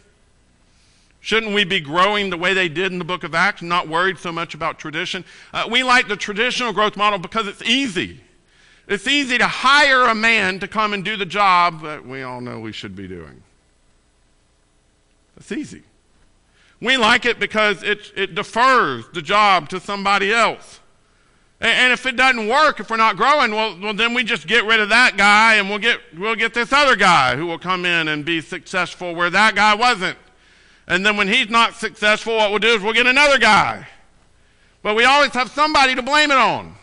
Shouldn't 1.22 1.54
we 1.54 1.65
be 1.65 1.82
growing 1.82 2.30
the 2.30 2.38
way 2.38 2.54
they 2.54 2.69
did 2.69 2.91
in 2.93 3.00
the 3.00 3.06
book 3.06 3.24
of 3.24 3.36
Acts, 3.36 3.62
not 3.62 3.89
worried 3.89 4.17
so 4.17 4.32
much 4.32 4.54
about 4.54 4.80
tradition? 4.80 5.26
Uh, 5.54 5.67
we 5.69 5.84
like 5.84 6.08
the 6.08 6.15
traditional 6.15 6.72
growth 6.72 6.95
model 6.95 7.19
because 7.19 7.45
it's 7.45 7.62
easy. 7.62 8.22
It's 8.88 9.06
easy 9.06 9.38
to 9.38 9.48
hire 9.48 10.06
a 10.06 10.15
man 10.15 10.60
to 10.60 10.67
come 10.67 10.93
and 10.93 11.04
do 11.04 11.17
the 11.17 11.26
job 11.26 11.82
that 11.84 12.06
we 12.06 12.24
all 12.24 12.41
know 12.41 12.60
we 12.60 12.72
should 12.72 12.95
be 12.95 13.08
doing. 13.08 13.43
It's 15.38 15.52
easy. 15.52 15.84
We 16.82 16.95
like 16.95 17.26
it 17.26 17.39
because 17.39 17.84
it, 17.84 18.12
it 18.15 18.34
defers 18.34 19.06
the 19.13 19.22
job 19.22 19.69
to 19.69 19.80
somebody 19.80 20.34
else. 20.34 20.80
And, 21.62 21.91
if 21.91 22.06
it 22.06 22.15
doesn't 22.15 22.48
work, 22.48 22.80
if 22.80 22.89
we're 22.89 22.95
not 22.95 23.17
growing, 23.17 23.52
well, 23.52 23.78
well, 23.82 23.93
then 23.93 24.13
we 24.13 24.24
just 24.24 24.48
get 24.48 24.63
rid 24.63 24.80
of 24.80 24.89
that 24.89 25.17
guy 25.17 25.56
and 25.56 25.69
we'll 25.69 25.80
get, 25.80 26.00
we'll 26.17 26.36
get 26.36 26.54
this 26.54 26.72
other 26.72 26.95
guy 26.95 27.36
who 27.36 27.45
will 27.48 27.60
come 27.60 27.84
in 27.84 28.08
and 28.08 28.24
be 28.24 28.39
successful 28.39 29.13
where 29.13 29.30
that 29.30 29.56
guy 29.56 29.76
wasn't. 29.76 30.17
And 30.88 31.06
then 31.06 31.17
when 31.17 31.28
he's 31.28 31.50
not 31.50 31.76
successful, 31.76 32.38
what 32.38 32.50
we'll 32.50 32.60
do 32.60 32.69
is 32.69 32.82
we'll 32.82 32.93
get 32.93 33.08
another 33.08 33.38
guy. 33.38 33.86
But 34.82 34.95
we 34.95 35.04
always 35.04 35.32
have 35.34 35.52
somebody 35.52 35.95
to 35.95 36.02
blame 36.02 36.32
it 36.32 36.38
on. 36.38 36.76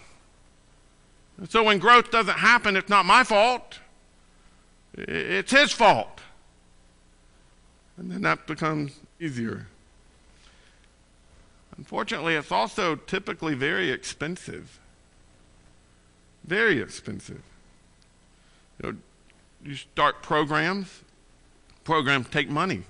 And 1.39 1.51
so 1.51 1.63
when 1.65 1.79
growth 1.79 2.11
doesn't 2.11 2.39
happen, 2.39 2.77
it's 2.77 2.91
not 2.91 3.07
my 3.07 3.25
fault, 3.25 3.79
it's 4.95 5.51
his 5.51 5.73
fault. 5.73 6.21
And 7.97 8.11
then 8.11 8.21
that 8.23 8.47
becomes 8.47 9.01
easier. 9.19 9.69
Unfortunately, 11.79 12.35
it's 12.35 12.53
also 12.53 12.97
typically 12.97 13.55
very 13.55 13.91
expensive. 13.91 14.79
Very 16.45 16.81
expensive. 16.81 17.43
You 18.83 18.93
know, 18.93 18.99
you 19.65 19.75
start 19.75 20.23
programs, 20.23 21.03
programs 21.85 22.29
take 22.29 22.49
money. 22.49 22.85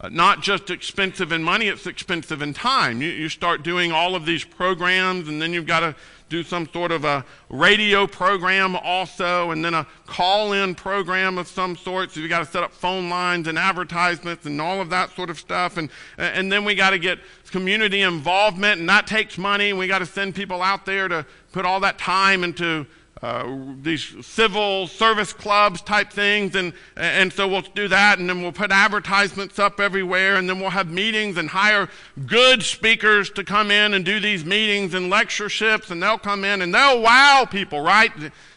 Uh, 0.00 0.08
not 0.08 0.42
just 0.42 0.70
expensive 0.70 1.30
in 1.32 1.42
money, 1.42 1.68
it's 1.68 1.86
expensive 1.86 2.42
in 2.42 2.52
time. 2.52 3.00
You, 3.00 3.08
you 3.08 3.28
start 3.28 3.62
doing 3.62 3.92
all 3.92 4.14
of 4.14 4.26
these 4.26 4.44
programs, 4.44 5.28
and 5.28 5.40
then 5.40 5.52
you've 5.52 5.66
got 5.66 5.80
to 5.80 5.94
do 6.34 6.42
some 6.42 6.68
sort 6.72 6.90
of 6.90 7.04
a 7.04 7.24
radio 7.48 8.08
program 8.08 8.74
also, 8.74 9.52
and 9.52 9.64
then 9.64 9.72
a 9.72 9.86
call 10.06 10.52
in 10.52 10.74
program 10.74 11.38
of 11.38 11.46
some 11.46 11.76
sort. 11.76 12.10
So 12.10 12.18
you've 12.18 12.28
got 12.28 12.40
to 12.40 12.50
set 12.50 12.64
up 12.64 12.72
phone 12.72 13.08
lines 13.08 13.46
and 13.46 13.56
advertisements 13.56 14.44
and 14.44 14.60
all 14.60 14.80
of 14.80 14.90
that 14.90 15.14
sort 15.14 15.30
of 15.30 15.38
stuff. 15.38 15.76
And, 15.76 15.90
and 16.18 16.50
then 16.50 16.64
we 16.64 16.74
got 16.74 16.90
to 16.90 16.98
get 16.98 17.20
community 17.52 18.02
involvement, 18.02 18.80
and 18.80 18.88
that 18.88 19.06
takes 19.06 19.38
money, 19.38 19.72
we 19.72 19.86
got 19.86 20.00
to 20.00 20.06
send 20.06 20.34
people 20.34 20.60
out 20.60 20.84
there 20.84 21.06
to 21.06 21.24
put 21.52 21.64
all 21.64 21.78
that 21.80 21.98
time 21.98 22.42
into 22.42 22.84
uh, 23.22 23.56
these 23.80 24.14
civil 24.26 24.86
service 24.86 25.32
clubs 25.32 25.80
type 25.80 26.12
things, 26.12 26.54
and, 26.56 26.72
and 26.96 27.32
so 27.32 27.48
we'll 27.48 27.62
do 27.62 27.88
that, 27.88 28.18
and 28.18 28.28
then 28.28 28.42
we'll 28.42 28.52
put 28.52 28.72
advertisements 28.72 29.58
up 29.58 29.80
everywhere, 29.80 30.36
and 30.36 30.48
then 30.48 30.58
we'll 30.60 30.70
have 30.70 30.90
meetings 30.90 31.38
and 31.38 31.48
hire 31.48 31.88
good 32.26 32.62
speakers 32.62 33.30
to 33.30 33.44
come 33.44 33.70
in 33.70 33.94
and 33.94 34.04
do 34.04 34.18
these 34.18 34.44
meetings 34.44 34.94
and 34.94 35.10
lectureships, 35.10 35.90
and 35.90 36.02
they'll 36.02 36.18
come 36.18 36.44
in 36.44 36.60
and 36.60 36.74
they'll 36.74 37.00
wow 37.00 37.46
people, 37.48 37.80
right? 37.80 38.10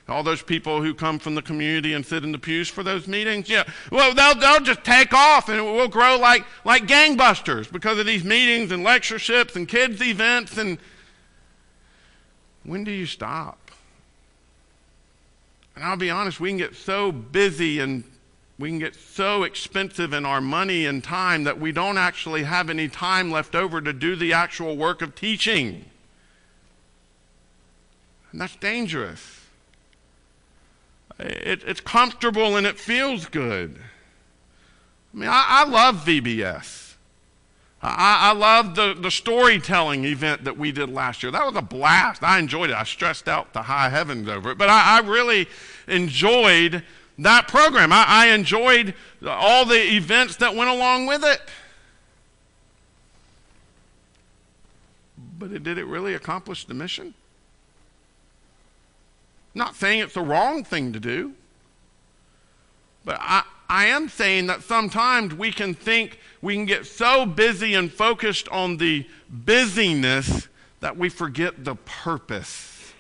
All 0.10 0.24
those 0.24 0.42
people 0.42 0.82
who 0.82 0.94
come 0.94 1.20
from 1.20 1.36
the 1.36 1.42
community 1.42 1.94
and 1.94 2.06
sit 2.06 2.24
in 2.24 2.32
the 2.32 2.40
pews 2.40 2.68
for 2.68 2.82
those 2.82 3.08
meetings, 3.08 3.50
yeah. 3.50 3.64
Well, 3.92 4.14
they'll, 4.14 4.36
they'll 4.36 4.62
just 4.62 4.84
take 4.84 5.14
off 5.14 5.50
and 5.50 5.64
we'll 5.64 5.88
grow 5.88 6.18
like, 6.18 6.46
like 6.66 6.88
gangbusters 6.88 7.72
because 7.72 8.00
of 8.00 8.06
these 8.06 8.24
meetings 8.24 8.72
and 8.72 8.84
lectureships 8.84 9.56
and 9.56 9.68
kids' 9.68 10.02
events. 10.02 10.58
And 10.58 10.78
when 12.64 12.84
do 12.84 12.92
you 12.92 13.06
stop? 13.06 13.67
And 15.78 15.86
I'll 15.86 15.96
be 15.96 16.10
honest, 16.10 16.40
we 16.40 16.50
can 16.50 16.58
get 16.58 16.76
so 16.76 17.12
busy 17.12 17.80
and 17.80 18.04
we 18.58 18.70
can 18.70 18.80
get 18.80 18.96
so 18.96 19.44
expensive 19.44 20.12
in 20.12 20.26
our 20.26 20.42
money 20.42 20.88
and 20.88 21.04
time 21.04 21.44
that 21.44 21.60
we 21.60 21.72
don't 21.72 22.00
actually 22.00 22.46
have 22.46 22.72
any 22.72 22.88
time 22.88 23.30
left 23.30 23.54
over 23.54 23.80
to 23.82 23.94
do 23.94 24.16
the 24.16 24.34
actual 24.34 24.76
work 24.76 25.04
of 25.04 25.14
teaching. 25.14 25.86
And 28.32 28.42
that's 28.42 28.56
dangerous. 28.56 29.42
It, 31.20 31.62
it's 31.64 31.82
comfortable 31.82 32.58
and 32.58 32.66
it 32.66 32.80
feels 32.80 33.28
good. 33.28 33.80
I 35.14 35.18
mean, 35.18 35.30
I, 35.30 35.46
I 35.48 35.66
love 35.66 36.04
VBS. 36.04 36.87
I, 37.82 38.32
I 38.32 38.34
love 38.34 38.76
the, 38.76 38.96
the 39.00 39.12
storytelling 39.12 40.04
event 40.06 40.44
that 40.46 40.58
we 40.58 40.72
did 40.72 40.90
last 40.90 41.22
year. 41.22 41.32
That 41.32 41.46
was 41.46 41.56
a 41.56 41.62
blast. 41.62 42.24
I 42.24 42.40
enjoyed 42.40 42.72
it. 42.72 42.76
I 42.76 42.84
stressed 42.84 43.28
out 43.28 43.54
the 43.54 43.64
high 43.64 43.90
heavens 43.90 44.28
over 44.28 44.52
it. 44.52 44.58
But 44.58 44.70
I, 44.70 44.98
I 44.98 45.00
really 45.02 45.48
enjoyed 45.88 46.84
that 47.20 47.48
program. 47.48 47.92
I, 47.92 48.06
I 48.08 48.28
enjoyed 48.28 48.96
all 49.26 49.66
the 49.66 49.80
events 49.96 50.38
that 50.38 50.56
went 50.56 50.70
along 50.70 51.06
with 51.06 51.24
it. 51.24 51.42
But 55.38 55.52
it, 55.52 55.64
did 55.64 55.78
it 55.78 55.86
really 55.86 56.16
accomplish 56.16 56.66
the 56.66 56.74
mission? 56.74 57.14
Not 59.54 59.76
saying 59.76 60.00
it's 60.00 60.16
the 60.16 60.22
wrong 60.22 60.64
thing 60.64 60.94
to 60.94 61.00
do, 61.00 61.34
but 63.06 63.18
I, 63.20 63.44
I 63.70 63.86
am 63.86 64.10
saying 64.10 64.48
that 64.48 64.64
sometimes 64.64 65.34
we 65.34 65.52
can 65.52 65.74
think 65.74 66.20
we 66.42 66.56
can 66.56 66.66
get 66.66 66.86
so 66.86 67.26
busy 67.26 67.74
and 67.74 67.92
focused 67.92 68.48
on 68.50 68.78
the 68.78 69.08
busyness 69.30 70.48
that 70.80 70.98
we 70.98 71.10
forget 71.10 71.64
the 71.64 71.76
purpose. 71.76 72.94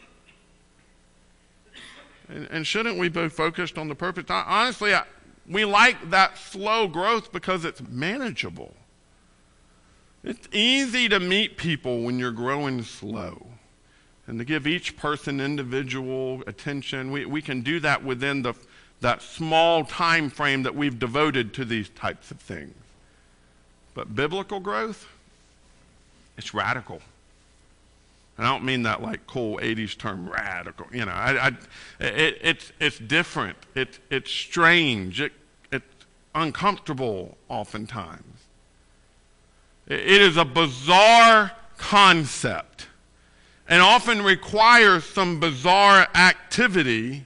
And, 2.29 2.47
and 2.49 2.67
shouldn't 2.67 2.97
we 2.97 3.09
be 3.09 3.29
focused 3.29 3.77
on 3.77 3.87
the 3.87 3.95
purpose? 3.95 4.25
Honestly, 4.29 4.93
I, 4.93 5.03
we 5.47 5.65
like 5.65 6.09
that 6.09 6.37
slow 6.37 6.87
growth 6.87 7.31
because 7.31 7.63
it's 7.63 7.81
manageable. 7.81 8.73
It's 10.23 10.47
easy 10.51 11.07
to 11.09 11.19
meet 11.19 11.57
people 11.57 12.01
when 12.01 12.19
you're 12.19 12.31
growing 12.31 12.83
slow 12.83 13.47
and 14.25 14.39
to 14.39 14.45
give 14.45 14.67
each 14.67 14.97
person 14.97 15.39
individual 15.39 16.43
attention. 16.47 17.11
We, 17.11 17.25
we 17.25 17.41
can 17.41 17.61
do 17.61 17.79
that 17.79 18.03
within 18.03 18.41
the 18.41 18.53
that 18.99 19.21
small 19.21 19.85
time 19.85 20.29
frame 20.29 20.63
that 20.63 20.75
we've 20.75 20.97
devoted 20.97 21.53
to 21.53 21.65
these 21.65 21.89
types 21.89 22.31
of 22.31 22.39
things. 22.39 22.73
But 23.97 24.13
biblical 24.15 24.59
growth, 24.59 25.07
it's 26.37 26.53
radical. 26.53 27.01
And 28.37 28.45
I 28.45 28.51
don't 28.51 28.63
mean 28.63 28.83
that 28.83 29.01
like 29.01 29.25
cool 29.25 29.57
80s 29.57 29.97
term, 29.97 30.29
radical. 30.29 30.85
You 30.93 31.05
know, 31.05 31.11
I, 31.11 31.47
I, 31.47 31.51
it, 31.99 32.37
it's, 32.43 32.71
it's 32.79 32.99
different. 32.99 33.57
It, 33.73 33.97
it's 34.11 34.29
strange. 34.29 35.19
It, 35.19 35.31
it's 35.71 36.05
uncomfortable 36.35 37.39
oftentimes. 37.49 38.37
It, 39.87 39.99
it 39.99 40.21
is 40.21 40.37
a 40.37 40.45
bizarre 40.45 41.53
concept 41.79 42.89
and 43.67 43.81
often 43.81 44.21
requires 44.21 45.05
some 45.05 45.39
bizarre 45.39 46.07
activity 46.13 47.25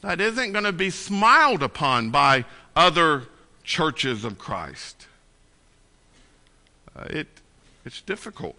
that 0.00 0.20
isn't 0.20 0.50
going 0.50 0.64
to 0.64 0.72
be 0.72 0.90
smiled 0.90 1.62
upon 1.62 2.10
by 2.10 2.44
other 2.74 3.28
churches 3.62 4.24
of 4.24 4.38
Christ. 4.38 5.06
It, 6.96 7.28
it's 7.84 8.00
difficult. 8.00 8.56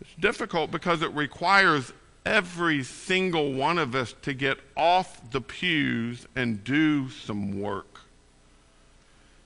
It's 0.00 0.14
difficult 0.18 0.70
because 0.70 1.02
it 1.02 1.12
requires 1.14 1.92
every 2.24 2.82
single 2.84 3.52
one 3.52 3.78
of 3.78 3.94
us 3.94 4.14
to 4.22 4.32
get 4.32 4.58
off 4.76 5.30
the 5.30 5.40
pews 5.40 6.26
and 6.36 6.62
do 6.62 7.10
some 7.10 7.60
work. 7.60 8.00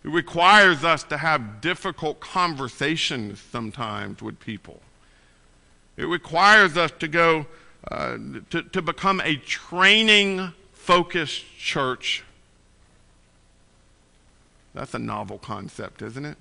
It 0.05 0.11
requires 0.11 0.83
us 0.83 1.05
to 1.05 1.17
have 1.17 1.61
difficult 1.61 2.21
conversations 2.21 3.41
sometimes 3.41 4.21
with 4.21 4.41
people. 4.41 4.81
It 5.97 6.07
requires 6.07 6.77
us 6.77 6.91
to 6.99 7.09
go 7.09 7.47
uh, 7.91 8.17
to, 8.51 8.63
to 8.63 8.83
become 8.83 9.21
a 9.21 9.37
training 9.37 10.53
focused 10.73 11.45
church. 11.59 12.25
That's 14.75 14.95
a 14.95 14.99
novel 14.99 15.39
concept, 15.39 16.03
isn't 16.03 16.25
it? 16.25 16.39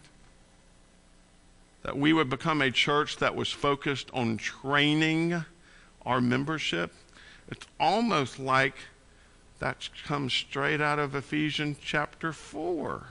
That 1.83 1.97
we 1.97 2.13
would 2.13 2.29
become 2.29 2.61
a 2.61 2.71
church 2.71 3.17
that 3.17 3.35
was 3.35 3.51
focused 3.51 4.09
on 4.13 4.37
training 4.37 5.43
our 6.05 6.21
membership. 6.21 6.93
It's 7.49 7.65
almost 7.79 8.39
like 8.39 8.75
that 9.59 9.89
comes 10.05 10.33
straight 10.33 10.81
out 10.81 10.99
of 10.99 11.15
Ephesians 11.15 11.77
chapter 11.83 12.33
4 12.33 13.03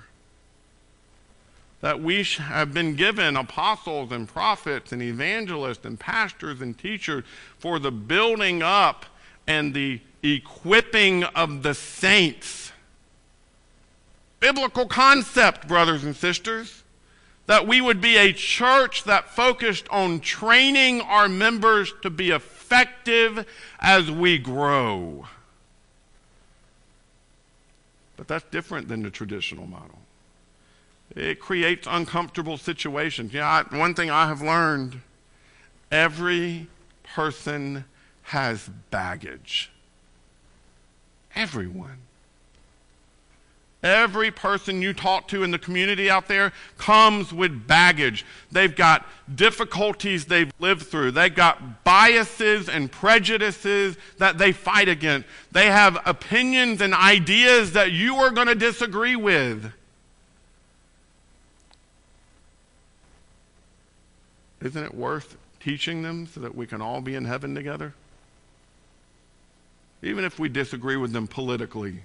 that 1.80 2.00
we 2.00 2.22
have 2.22 2.74
been 2.74 2.94
given 2.94 3.36
apostles 3.36 4.12
and 4.12 4.28
prophets 4.28 4.92
and 4.92 5.02
evangelists 5.02 5.84
and 5.84 5.98
pastors 5.98 6.60
and 6.60 6.78
teachers 6.78 7.24
for 7.58 7.78
the 7.78 7.90
building 7.90 8.62
up 8.62 9.06
and 9.46 9.72
the 9.72 10.00
equipping 10.22 11.24
of 11.24 11.62
the 11.62 11.74
saints. 11.74 12.72
Biblical 14.40 14.86
concept, 14.86 15.66
brothers 15.66 16.04
and 16.04 16.14
sisters, 16.14 16.79
that 17.50 17.66
we 17.66 17.80
would 17.80 18.00
be 18.00 18.16
a 18.16 18.32
church 18.32 19.02
that 19.02 19.28
focused 19.28 19.88
on 19.88 20.20
training 20.20 21.00
our 21.00 21.28
members 21.28 21.92
to 22.00 22.08
be 22.08 22.30
effective 22.30 23.44
as 23.80 24.08
we 24.08 24.38
grow. 24.38 25.26
But 28.16 28.28
that's 28.28 28.44
different 28.52 28.86
than 28.86 29.02
the 29.02 29.10
traditional 29.10 29.66
model. 29.66 29.98
It 31.16 31.40
creates 31.40 31.88
uncomfortable 31.90 32.56
situations. 32.56 33.34
Yeah, 33.34 33.64
I, 33.68 33.76
one 33.76 33.94
thing 33.94 34.10
I 34.10 34.28
have 34.28 34.42
learned 34.42 35.00
every 35.90 36.68
person 37.02 37.84
has 38.22 38.70
baggage. 38.92 39.72
Everyone. 41.34 41.98
Every 43.82 44.30
person 44.30 44.82
you 44.82 44.92
talk 44.92 45.28
to 45.28 45.42
in 45.42 45.52
the 45.52 45.58
community 45.58 46.10
out 46.10 46.28
there 46.28 46.52
comes 46.76 47.32
with 47.32 47.66
baggage. 47.66 48.26
They've 48.52 48.74
got 48.74 49.06
difficulties 49.34 50.26
they've 50.26 50.52
lived 50.58 50.82
through. 50.82 51.12
They've 51.12 51.34
got 51.34 51.82
biases 51.82 52.68
and 52.68 52.92
prejudices 52.92 53.96
that 54.18 54.36
they 54.36 54.52
fight 54.52 54.88
against. 54.88 55.26
They 55.52 55.66
have 55.66 55.98
opinions 56.04 56.82
and 56.82 56.92
ideas 56.92 57.72
that 57.72 57.90
you 57.90 58.16
are 58.16 58.30
going 58.30 58.48
to 58.48 58.54
disagree 58.54 59.16
with. 59.16 59.72
Isn't 64.60 64.84
it 64.84 64.94
worth 64.94 65.38
teaching 65.58 66.02
them 66.02 66.26
so 66.26 66.40
that 66.40 66.54
we 66.54 66.66
can 66.66 66.82
all 66.82 67.00
be 67.00 67.14
in 67.14 67.24
heaven 67.24 67.54
together? 67.54 67.94
Even 70.02 70.24
if 70.24 70.38
we 70.38 70.50
disagree 70.50 70.96
with 70.96 71.12
them 71.12 71.26
politically, 71.26 72.00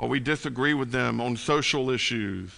or 0.00 0.08
we 0.08 0.18
disagree 0.18 0.72
with 0.72 0.92
them 0.92 1.20
on 1.20 1.36
social 1.36 1.90
issues, 1.90 2.50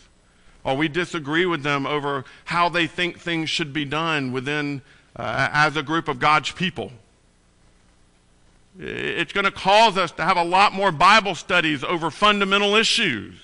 or 0.62 0.76
we 0.76 0.86
disagree 0.86 1.44
with 1.44 1.64
them 1.64 1.86
over 1.86 2.24
how 2.44 2.68
they 2.68 2.86
think 2.86 3.18
things 3.18 3.50
should 3.50 3.72
be 3.72 3.84
done 3.84 4.30
within 4.30 4.80
uh, 5.16 5.48
as 5.52 5.76
a 5.76 5.82
group 5.82 6.06
of 6.06 6.20
God's 6.20 6.52
people. 6.52 6.92
It's 8.78 9.32
going 9.32 9.44
to 9.44 9.50
cause 9.50 9.98
us 9.98 10.12
to 10.12 10.22
have 10.22 10.36
a 10.36 10.44
lot 10.44 10.72
more 10.72 10.92
Bible 10.92 11.34
studies 11.34 11.82
over 11.82 12.12
fundamental 12.12 12.76
issues. 12.76 13.34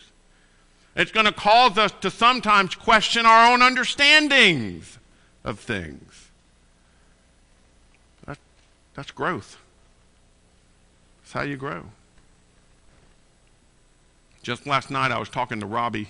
It's 0.94 1.10
going 1.10 1.26
to 1.26 1.32
cause 1.32 1.76
us 1.76 1.90
to 2.00 2.08
sometimes 2.08 2.76
question 2.76 3.26
our 3.26 3.52
own 3.52 3.62
understandings 3.62 4.98
of 5.42 5.58
things. 5.58 6.28
That, 8.26 8.38
that's 8.94 9.10
growth. 9.10 9.58
That's 11.22 11.32
how 11.32 11.42
you 11.42 11.56
grow. 11.56 11.82
Just 14.48 14.66
last 14.66 14.90
night, 14.90 15.12
I 15.12 15.18
was 15.18 15.28
talking 15.28 15.60
to 15.60 15.66
Robbie 15.66 16.08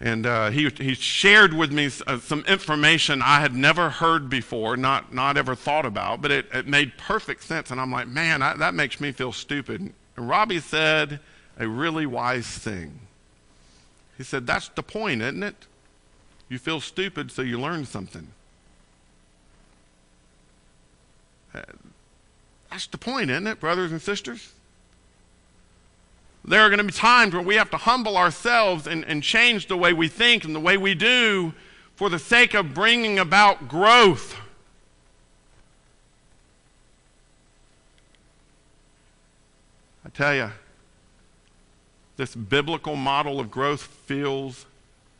and 0.00 0.24
uh, 0.26 0.50
he, 0.50 0.68
he 0.78 0.94
shared 0.94 1.52
with 1.52 1.70
me 1.70 1.90
uh, 2.06 2.18
some 2.18 2.44
information 2.46 3.20
I 3.20 3.40
had 3.40 3.54
never 3.54 3.90
heard 3.90 4.30
before, 4.30 4.78
not, 4.78 5.12
not 5.12 5.36
ever 5.36 5.54
thought 5.54 5.84
about, 5.84 6.22
but 6.22 6.30
it, 6.30 6.46
it 6.54 6.66
made 6.66 6.96
perfect 6.96 7.42
sense. 7.42 7.70
And 7.70 7.78
I'm 7.78 7.92
like, 7.92 8.08
man, 8.08 8.40
I, 8.40 8.54
that 8.56 8.72
makes 8.72 8.98
me 8.98 9.12
feel 9.12 9.32
stupid. 9.32 9.92
And 10.16 10.28
Robbie 10.28 10.60
said 10.60 11.20
a 11.58 11.68
really 11.68 12.06
wise 12.06 12.46
thing. 12.46 13.00
He 14.16 14.24
said, 14.24 14.46
That's 14.46 14.68
the 14.68 14.82
point, 14.82 15.20
isn't 15.20 15.42
it? 15.42 15.66
You 16.48 16.58
feel 16.58 16.80
stupid, 16.80 17.30
so 17.30 17.42
you 17.42 17.60
learn 17.60 17.84
something. 17.84 18.28
Uh, 21.54 21.60
that's 22.70 22.86
the 22.86 22.96
point, 22.96 23.28
isn't 23.28 23.46
it, 23.46 23.60
brothers 23.60 23.92
and 23.92 24.00
sisters? 24.00 24.52
There 26.46 26.60
are 26.60 26.68
going 26.68 26.78
to 26.78 26.84
be 26.84 26.92
times 26.92 27.34
where 27.34 27.42
we 27.42 27.56
have 27.56 27.70
to 27.70 27.76
humble 27.76 28.16
ourselves 28.16 28.86
and, 28.86 29.04
and 29.04 29.20
change 29.20 29.66
the 29.66 29.76
way 29.76 29.92
we 29.92 30.06
think 30.06 30.44
and 30.44 30.54
the 30.54 30.60
way 30.60 30.76
we 30.76 30.94
do 30.94 31.52
for 31.96 32.08
the 32.08 32.20
sake 32.20 32.54
of 32.54 32.72
bringing 32.72 33.18
about 33.18 33.66
growth. 33.68 34.36
I 40.04 40.08
tell 40.10 40.34
you, 40.34 40.50
this 42.16 42.36
biblical 42.36 42.94
model 42.94 43.40
of 43.40 43.50
growth 43.50 43.82
feels 43.82 44.66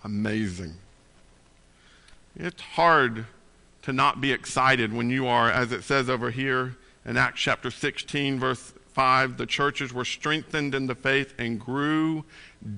amazing. 0.04 0.74
It's 2.36 2.62
hard 2.62 3.26
to 3.82 3.92
not 3.92 4.20
be 4.20 4.30
excited 4.30 4.92
when 4.92 5.10
you 5.10 5.26
are, 5.26 5.50
as 5.50 5.72
it 5.72 5.82
says 5.82 6.08
over 6.08 6.30
here 6.30 6.76
in 7.04 7.16
Acts 7.16 7.40
chapter 7.40 7.70
16, 7.70 8.38
verse 8.38 8.72
5, 8.96 9.36
the 9.36 9.44
churches 9.44 9.92
were 9.92 10.06
strengthened 10.06 10.74
in 10.74 10.86
the 10.86 10.94
faith 10.94 11.34
and 11.36 11.60
grew 11.60 12.24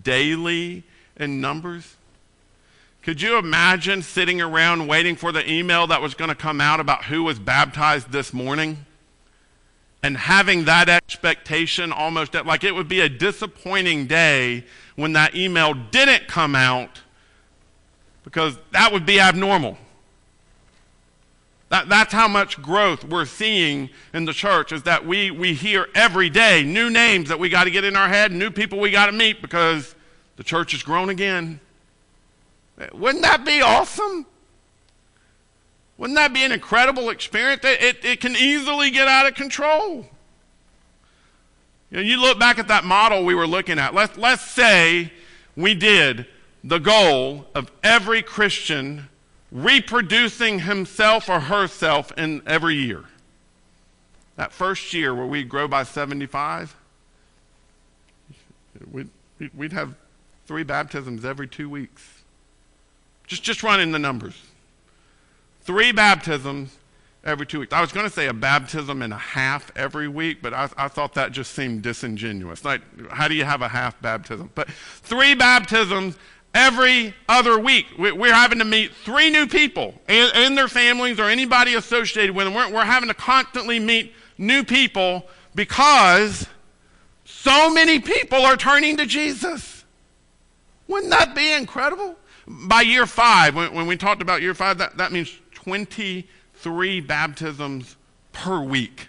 daily 0.02 0.82
in 1.16 1.40
numbers. 1.40 1.94
Could 3.04 3.22
you 3.22 3.38
imagine 3.38 4.02
sitting 4.02 4.40
around 4.40 4.88
waiting 4.88 5.14
for 5.14 5.30
the 5.30 5.48
email 5.48 5.86
that 5.86 6.02
was 6.02 6.14
going 6.14 6.28
to 6.28 6.34
come 6.34 6.60
out 6.60 6.80
about 6.80 7.04
who 7.04 7.22
was 7.22 7.38
baptized 7.38 8.10
this 8.10 8.32
morning? 8.32 8.84
And 10.02 10.16
having 10.16 10.64
that 10.64 10.88
expectation 10.88 11.92
almost 11.92 12.34
like 12.34 12.64
it 12.64 12.74
would 12.74 12.88
be 12.88 12.98
a 12.98 13.08
disappointing 13.08 14.08
day 14.08 14.64
when 14.96 15.12
that 15.12 15.36
email 15.36 15.72
didn't 15.72 16.26
come 16.26 16.56
out 16.56 17.00
because 18.24 18.58
that 18.72 18.92
would 18.92 19.06
be 19.06 19.20
abnormal. 19.20 19.78
That, 21.70 21.88
that's 21.88 22.12
how 22.12 22.28
much 22.28 22.62
growth 22.62 23.04
we're 23.04 23.26
seeing 23.26 23.90
in 24.14 24.24
the 24.24 24.32
church 24.32 24.72
is 24.72 24.84
that 24.84 25.04
we, 25.04 25.30
we 25.30 25.52
hear 25.52 25.88
every 25.94 26.30
day 26.30 26.62
new 26.62 26.88
names 26.88 27.28
that 27.28 27.38
we 27.38 27.50
got 27.50 27.64
to 27.64 27.70
get 27.70 27.84
in 27.84 27.94
our 27.94 28.08
head, 28.08 28.32
new 28.32 28.50
people 28.50 28.80
we 28.80 28.90
got 28.90 29.06
to 29.06 29.12
meet 29.12 29.42
because 29.42 29.94
the 30.36 30.44
church 30.44 30.72
has 30.72 30.82
grown 30.82 31.10
again. 31.10 31.60
Wouldn't 32.92 33.22
that 33.22 33.44
be 33.44 33.60
awesome? 33.60 34.24
Wouldn't 35.98 36.16
that 36.16 36.32
be 36.32 36.44
an 36.44 36.52
incredible 36.52 37.10
experience? 37.10 37.64
It, 37.64 37.82
it, 37.82 38.04
it 38.04 38.20
can 38.20 38.36
easily 38.36 38.90
get 38.90 39.08
out 39.08 39.26
of 39.26 39.34
control. 39.34 40.06
You, 41.90 41.96
know, 41.96 42.00
you 42.00 42.20
look 42.20 42.38
back 42.38 42.58
at 42.58 42.68
that 42.68 42.84
model 42.84 43.24
we 43.24 43.34
were 43.34 43.46
looking 43.46 43.78
at. 43.78 43.94
Let's, 43.94 44.16
let's 44.16 44.42
say 44.42 45.12
we 45.56 45.74
did 45.74 46.26
the 46.62 46.78
goal 46.78 47.46
of 47.54 47.70
every 47.82 48.22
Christian 48.22 49.08
reproducing 49.50 50.60
himself 50.60 51.28
or 51.28 51.40
herself 51.40 52.12
in 52.16 52.42
every 52.46 52.74
year. 52.76 53.04
That 54.36 54.52
first 54.52 54.92
year 54.92 55.14
where 55.14 55.26
we 55.26 55.42
grow 55.42 55.66
by 55.66 55.82
75, 55.82 56.76
we'd, 58.92 59.08
we'd 59.54 59.72
have 59.72 59.94
three 60.46 60.62
baptisms 60.62 61.24
every 61.24 61.48
two 61.48 61.68
weeks. 61.68 62.22
Just, 63.26 63.42
just 63.42 63.62
running 63.62 63.92
the 63.92 63.98
numbers. 63.98 64.40
Three 65.62 65.92
baptisms 65.92 66.76
every 67.24 67.46
two 67.46 67.60
weeks. 67.60 67.72
I 67.72 67.80
was 67.80 67.92
going 67.92 68.06
to 68.06 68.12
say 68.12 68.26
a 68.26 68.32
baptism 68.32 69.02
and 69.02 69.12
a 69.12 69.18
half 69.18 69.70
every 69.76 70.08
week, 70.08 70.40
but 70.40 70.54
I, 70.54 70.68
I, 70.76 70.88
thought 70.88 71.14
that 71.14 71.32
just 71.32 71.52
seemed 71.52 71.82
disingenuous. 71.82 72.64
Like, 72.64 72.80
how 73.10 73.28
do 73.28 73.34
you 73.34 73.44
have 73.44 73.60
a 73.60 73.68
half 73.68 74.00
baptism? 74.00 74.50
But 74.54 74.70
three 74.70 75.34
baptisms 75.34 76.16
every 76.58 77.14
other 77.28 77.56
week. 77.56 77.86
We're 77.96 78.34
having 78.34 78.58
to 78.58 78.64
meet 78.64 78.92
three 78.92 79.30
new 79.30 79.46
people 79.46 79.94
and, 80.08 80.58
their 80.58 80.66
families 80.66 81.20
or 81.20 81.24
anybody 81.24 81.74
associated 81.74 82.34
with 82.34 82.46
them. 82.46 82.54
We're, 82.54 82.84
having 82.84 83.08
to 83.08 83.14
constantly 83.14 83.78
meet 83.78 84.12
new 84.38 84.64
people 84.64 85.28
because 85.54 86.48
so 87.24 87.70
many 87.70 88.00
people 88.00 88.40
are 88.40 88.56
turning 88.56 88.96
to 88.96 89.06
Jesus. 89.06 89.84
Wouldn't 90.88 91.12
that 91.12 91.36
be 91.36 91.52
incredible? 91.52 92.16
By 92.48 92.80
year 92.80 93.06
five, 93.06 93.54
when, 93.54 93.86
we 93.86 93.96
talked 93.96 94.20
about 94.20 94.42
year 94.42 94.54
five, 94.54 94.78
that, 94.78 94.96
that 94.96 95.12
means 95.12 95.32
23 95.54 97.00
baptisms 97.02 97.94
per 98.32 98.60
week. 98.60 99.06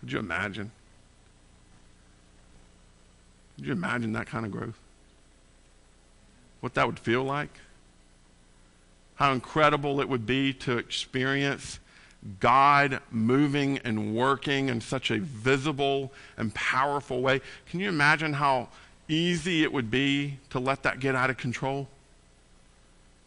Could 0.00 0.10
you 0.10 0.18
imagine? 0.18 0.72
Could 3.56 3.66
you 3.66 3.72
imagine 3.72 4.12
that 4.14 4.26
kind 4.26 4.44
of 4.44 4.50
growth? 4.50 4.81
What 6.62 6.74
that 6.74 6.86
would 6.86 6.98
feel 6.98 7.24
like? 7.24 7.50
How 9.16 9.32
incredible 9.32 10.00
it 10.00 10.08
would 10.08 10.26
be 10.26 10.52
to 10.54 10.78
experience 10.78 11.80
God 12.38 13.00
moving 13.10 13.78
and 13.78 14.14
working 14.14 14.68
in 14.68 14.80
such 14.80 15.10
a 15.10 15.18
visible 15.18 16.12
and 16.36 16.54
powerful 16.54 17.20
way. 17.20 17.40
Can 17.68 17.80
you 17.80 17.88
imagine 17.88 18.34
how 18.34 18.68
easy 19.08 19.64
it 19.64 19.72
would 19.72 19.90
be 19.90 20.38
to 20.50 20.60
let 20.60 20.84
that 20.84 21.00
get 21.00 21.16
out 21.16 21.30
of 21.30 21.36
control? 21.36 21.88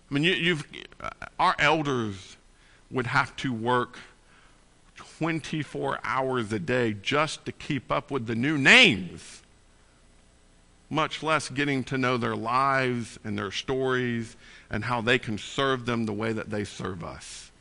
I 0.10 0.14
mean, 0.14 0.24
you, 0.24 0.56
have 0.56 0.68
uh, 1.02 1.10
our 1.38 1.56
elders 1.60 2.38
would 2.90 3.08
have 3.08 3.36
to 3.38 3.52
work 3.52 3.98
24 4.96 6.00
hours 6.06 6.54
a 6.54 6.60
day 6.60 6.94
just 6.94 7.46
to 7.46 7.52
keep 7.52 7.92
up 7.92 8.12
with 8.12 8.28
the 8.28 8.36
new 8.36 8.58
names 8.58 9.42
much 10.96 11.22
less 11.22 11.50
getting 11.50 11.84
to 11.84 11.98
know 11.98 12.16
their 12.16 12.36
lives 12.36 13.20
and 13.24 13.38
their 13.38 13.52
stories 13.52 14.38
and 14.72 14.86
how 14.86 15.02
they 15.02 15.20
can 15.20 15.38
serve 15.38 15.86
them 15.86 16.06
the 16.06 16.14
way 16.14 16.32
that 16.32 16.50
they 16.50 16.64
serve 16.64 17.04
us. 17.04 17.52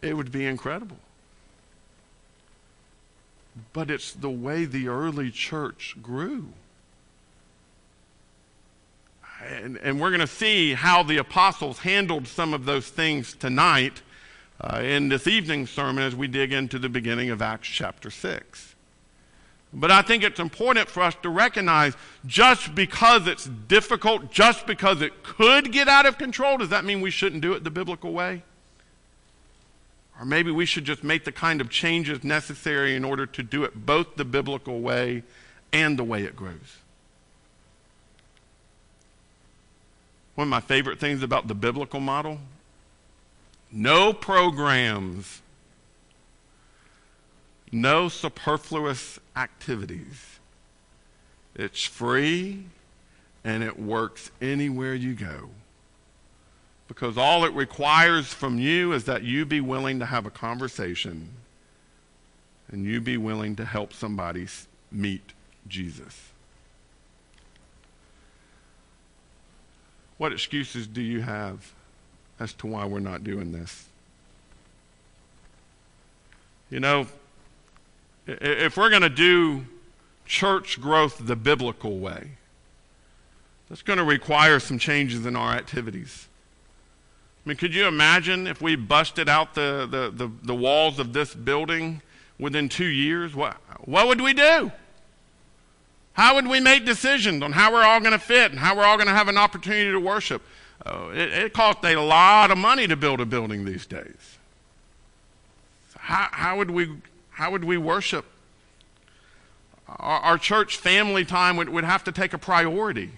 It 0.00 0.16
would 0.16 0.30
be 0.30 0.46
incredible. 0.46 0.98
But 3.72 3.90
it's 3.90 4.12
the 4.12 4.30
way 4.30 4.64
the 4.64 4.88
early 4.88 5.30
church 5.30 5.96
grew. 6.00 6.48
And, 9.44 9.76
and 9.78 10.00
we're 10.00 10.10
going 10.10 10.20
to 10.20 10.26
see 10.26 10.74
how 10.74 11.02
the 11.02 11.16
apostles 11.16 11.80
handled 11.80 12.28
some 12.28 12.54
of 12.54 12.64
those 12.64 12.88
things 12.88 13.34
tonight 13.34 14.02
uh, 14.60 14.78
in 14.78 15.08
this 15.08 15.26
evening's 15.26 15.70
sermon 15.70 16.04
as 16.04 16.14
we 16.14 16.28
dig 16.28 16.52
into 16.52 16.78
the 16.78 16.88
beginning 16.88 17.30
of 17.30 17.42
Acts 17.42 17.68
chapter 17.68 18.10
6. 18.10 18.71
But 19.74 19.90
I 19.90 20.02
think 20.02 20.22
it's 20.22 20.38
important 20.38 20.88
for 20.88 21.02
us 21.02 21.14
to 21.22 21.30
recognize 21.30 21.94
just 22.26 22.74
because 22.74 23.26
it's 23.26 23.46
difficult, 23.46 24.30
just 24.30 24.66
because 24.66 25.00
it 25.00 25.22
could 25.22 25.72
get 25.72 25.88
out 25.88 26.04
of 26.04 26.18
control, 26.18 26.58
does 26.58 26.68
that 26.68 26.84
mean 26.84 27.00
we 27.00 27.10
shouldn't 27.10 27.40
do 27.40 27.54
it 27.54 27.64
the 27.64 27.70
biblical 27.70 28.12
way? 28.12 28.42
Or 30.18 30.26
maybe 30.26 30.50
we 30.50 30.66
should 30.66 30.84
just 30.84 31.02
make 31.02 31.24
the 31.24 31.32
kind 31.32 31.60
of 31.60 31.70
changes 31.70 32.22
necessary 32.22 32.94
in 32.94 33.04
order 33.04 33.24
to 33.26 33.42
do 33.42 33.64
it 33.64 33.86
both 33.86 34.16
the 34.16 34.26
biblical 34.26 34.80
way 34.80 35.22
and 35.72 35.98
the 35.98 36.04
way 36.04 36.22
it 36.24 36.36
grows. 36.36 36.78
One 40.34 40.48
of 40.48 40.50
my 40.50 40.60
favorite 40.60 41.00
things 41.00 41.22
about 41.22 41.48
the 41.48 41.54
biblical 41.54 42.00
model 42.00 42.38
no 43.72 44.12
programs 44.12 45.41
no 47.72 48.10
superfluous 48.10 49.18
activities. 49.34 50.38
It's 51.54 51.82
free 51.82 52.64
and 53.42 53.64
it 53.64 53.78
works 53.78 54.30
anywhere 54.40 54.94
you 54.94 55.14
go. 55.14 55.48
Because 56.86 57.16
all 57.16 57.44
it 57.44 57.54
requires 57.54 58.32
from 58.32 58.58
you 58.58 58.92
is 58.92 59.04
that 59.04 59.22
you 59.22 59.46
be 59.46 59.62
willing 59.62 59.98
to 59.98 60.06
have 60.06 60.26
a 60.26 60.30
conversation 60.30 61.30
and 62.70 62.84
you 62.84 63.00
be 63.00 63.16
willing 63.16 63.56
to 63.56 63.64
help 63.64 63.94
somebody 63.94 64.46
meet 64.90 65.32
Jesus. 65.66 66.28
What 70.18 70.32
excuses 70.32 70.86
do 70.86 71.00
you 71.00 71.22
have 71.22 71.72
as 72.38 72.52
to 72.54 72.66
why 72.66 72.84
we're 72.84 73.00
not 73.00 73.24
doing 73.24 73.52
this? 73.52 73.86
You 76.70 76.80
know, 76.80 77.06
if 78.26 78.76
we're 78.76 78.90
going 78.90 79.02
to 79.02 79.08
do 79.08 79.66
church 80.26 80.80
growth 80.80 81.20
the 81.26 81.36
biblical 81.36 81.98
way, 81.98 82.32
that's 83.68 83.82
going 83.82 83.98
to 83.98 84.04
require 84.04 84.60
some 84.60 84.78
changes 84.78 85.26
in 85.26 85.36
our 85.36 85.52
activities. 85.52 86.28
I 87.44 87.48
mean, 87.48 87.56
could 87.56 87.74
you 87.74 87.86
imagine 87.86 88.46
if 88.46 88.60
we 88.60 88.76
busted 88.76 89.28
out 89.28 89.54
the, 89.54 89.88
the, 89.90 90.10
the, 90.10 90.32
the 90.42 90.54
walls 90.54 90.98
of 90.98 91.12
this 91.12 91.34
building 91.34 92.02
within 92.38 92.68
two 92.68 92.86
years? 92.86 93.34
What, 93.34 93.56
what 93.80 94.06
would 94.06 94.20
we 94.20 94.32
do? 94.32 94.70
How 96.12 96.34
would 96.34 96.46
we 96.46 96.60
make 96.60 96.84
decisions 96.84 97.42
on 97.42 97.52
how 97.52 97.72
we're 97.72 97.82
all 97.82 98.00
going 98.00 98.12
to 98.12 98.18
fit 98.18 98.50
and 98.50 98.60
how 98.60 98.76
we're 98.76 98.84
all 98.84 98.96
going 98.96 99.08
to 99.08 99.14
have 99.14 99.28
an 99.28 99.38
opportunity 99.38 99.90
to 99.90 99.98
worship? 99.98 100.42
Oh, 100.84 101.10
it, 101.10 101.32
it 101.32 101.52
costs 101.52 101.84
a 101.84 101.96
lot 101.96 102.50
of 102.50 102.58
money 102.58 102.86
to 102.86 102.96
build 102.96 103.20
a 103.20 103.26
building 103.26 103.64
these 103.64 103.86
days. 103.86 104.38
So 105.92 105.98
how, 105.98 106.28
how, 106.32 106.58
would 106.58 106.70
we, 106.70 106.90
how 107.32 107.50
would 107.50 107.64
we 107.64 107.76
worship? 107.76 108.24
Our, 109.88 110.20
our 110.20 110.38
church 110.38 110.76
family 110.76 111.24
time 111.24 111.56
would, 111.56 111.68
would 111.68 111.84
have 111.84 112.04
to 112.04 112.12
take 112.12 112.32
a 112.32 112.38
priority. 112.38 113.10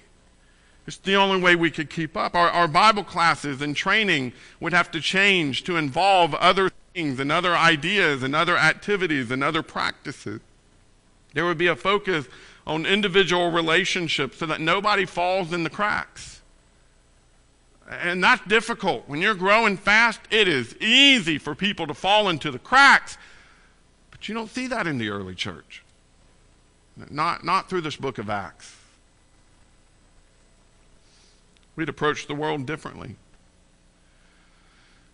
It's 0.86 0.96
the 0.98 1.16
only 1.16 1.40
way 1.40 1.56
we 1.56 1.70
could 1.70 1.88
keep 1.88 2.16
up. 2.16 2.34
Our, 2.34 2.48
our 2.50 2.68
Bible 2.68 3.04
classes 3.04 3.62
and 3.62 3.74
training 3.74 4.32
would 4.60 4.72
have 4.72 4.90
to 4.90 5.00
change 5.00 5.64
to 5.64 5.76
involve 5.76 6.34
other 6.34 6.70
things 6.92 7.18
and 7.18 7.32
other 7.32 7.56
ideas 7.56 8.22
and 8.22 8.36
other 8.36 8.56
activities 8.56 9.30
and 9.30 9.42
other 9.42 9.62
practices. 9.62 10.40
There 11.32 11.44
would 11.46 11.58
be 11.58 11.66
a 11.66 11.76
focus 11.76 12.26
on 12.66 12.86
individual 12.86 13.50
relationships 13.50 14.38
so 14.38 14.46
that 14.46 14.60
nobody 14.60 15.04
falls 15.04 15.52
in 15.52 15.64
the 15.64 15.70
cracks. 15.70 16.42
And 17.90 18.22
that's 18.22 18.46
difficult. 18.46 19.08
When 19.08 19.20
you're 19.20 19.34
growing 19.34 19.76
fast, 19.76 20.20
it 20.30 20.48
is 20.48 20.74
easy 20.80 21.38
for 21.38 21.54
people 21.54 21.86
to 21.86 21.94
fall 21.94 22.28
into 22.28 22.50
the 22.50 22.58
cracks. 22.58 23.18
But 24.24 24.30
you 24.30 24.34
don't 24.36 24.48
see 24.48 24.68
that 24.68 24.86
in 24.86 24.96
the 24.96 25.10
early 25.10 25.34
church. 25.34 25.82
Not, 27.10 27.44
not 27.44 27.68
through 27.68 27.82
this 27.82 27.96
book 27.96 28.16
of 28.16 28.30
Acts. 28.30 28.74
We'd 31.76 31.90
approach 31.90 32.26
the 32.26 32.34
world 32.34 32.64
differently. 32.64 33.16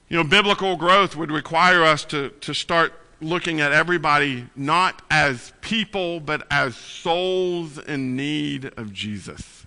You 0.08 0.16
know, 0.16 0.22
biblical 0.22 0.76
growth 0.76 1.16
would 1.16 1.32
require 1.32 1.82
us 1.82 2.04
to, 2.04 2.28
to 2.28 2.54
start 2.54 2.92
looking 3.20 3.60
at 3.60 3.72
everybody 3.72 4.46
not 4.54 5.02
as 5.10 5.54
people, 5.60 6.20
but 6.20 6.46
as 6.48 6.76
souls 6.76 7.78
in 7.78 8.14
need 8.14 8.66
of 8.76 8.92
Jesus. 8.92 9.66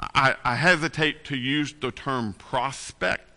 I, 0.00 0.34
I 0.42 0.56
hesitate 0.56 1.24
to 1.26 1.36
use 1.36 1.72
the 1.80 1.92
term 1.92 2.32
prospect 2.32 3.31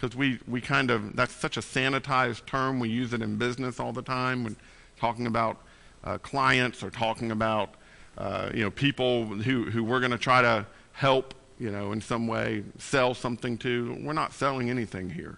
because 0.00 0.16
we, 0.16 0.38
we 0.48 0.62
kind 0.62 0.90
of, 0.90 1.14
that's 1.14 1.34
such 1.34 1.58
a 1.58 1.60
sanitized 1.60 2.46
term. 2.46 2.80
We 2.80 2.88
use 2.88 3.12
it 3.12 3.20
in 3.20 3.36
business 3.36 3.78
all 3.78 3.92
the 3.92 4.02
time 4.02 4.44
when 4.44 4.56
talking 4.98 5.26
about 5.26 5.58
uh, 6.04 6.16
clients 6.18 6.82
or 6.82 6.88
talking 6.88 7.30
about, 7.30 7.74
uh, 8.16 8.48
you 8.54 8.62
know, 8.62 8.70
people 8.70 9.26
who, 9.26 9.64
who 9.64 9.84
we're 9.84 10.00
going 10.00 10.10
to 10.12 10.18
try 10.18 10.40
to 10.40 10.64
help, 10.92 11.34
you 11.58 11.70
know, 11.70 11.92
in 11.92 12.00
some 12.00 12.26
way, 12.26 12.64
sell 12.78 13.12
something 13.12 13.58
to. 13.58 13.98
We're 14.00 14.14
not 14.14 14.32
selling 14.32 14.70
anything 14.70 15.10
here. 15.10 15.36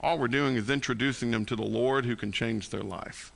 All 0.00 0.18
we're 0.18 0.28
doing 0.28 0.56
is 0.56 0.68
introducing 0.68 1.30
them 1.30 1.46
to 1.46 1.56
the 1.56 1.62
Lord 1.62 2.04
who 2.04 2.16
can 2.16 2.32
change 2.32 2.68
their 2.68 2.82
life. 2.82 3.32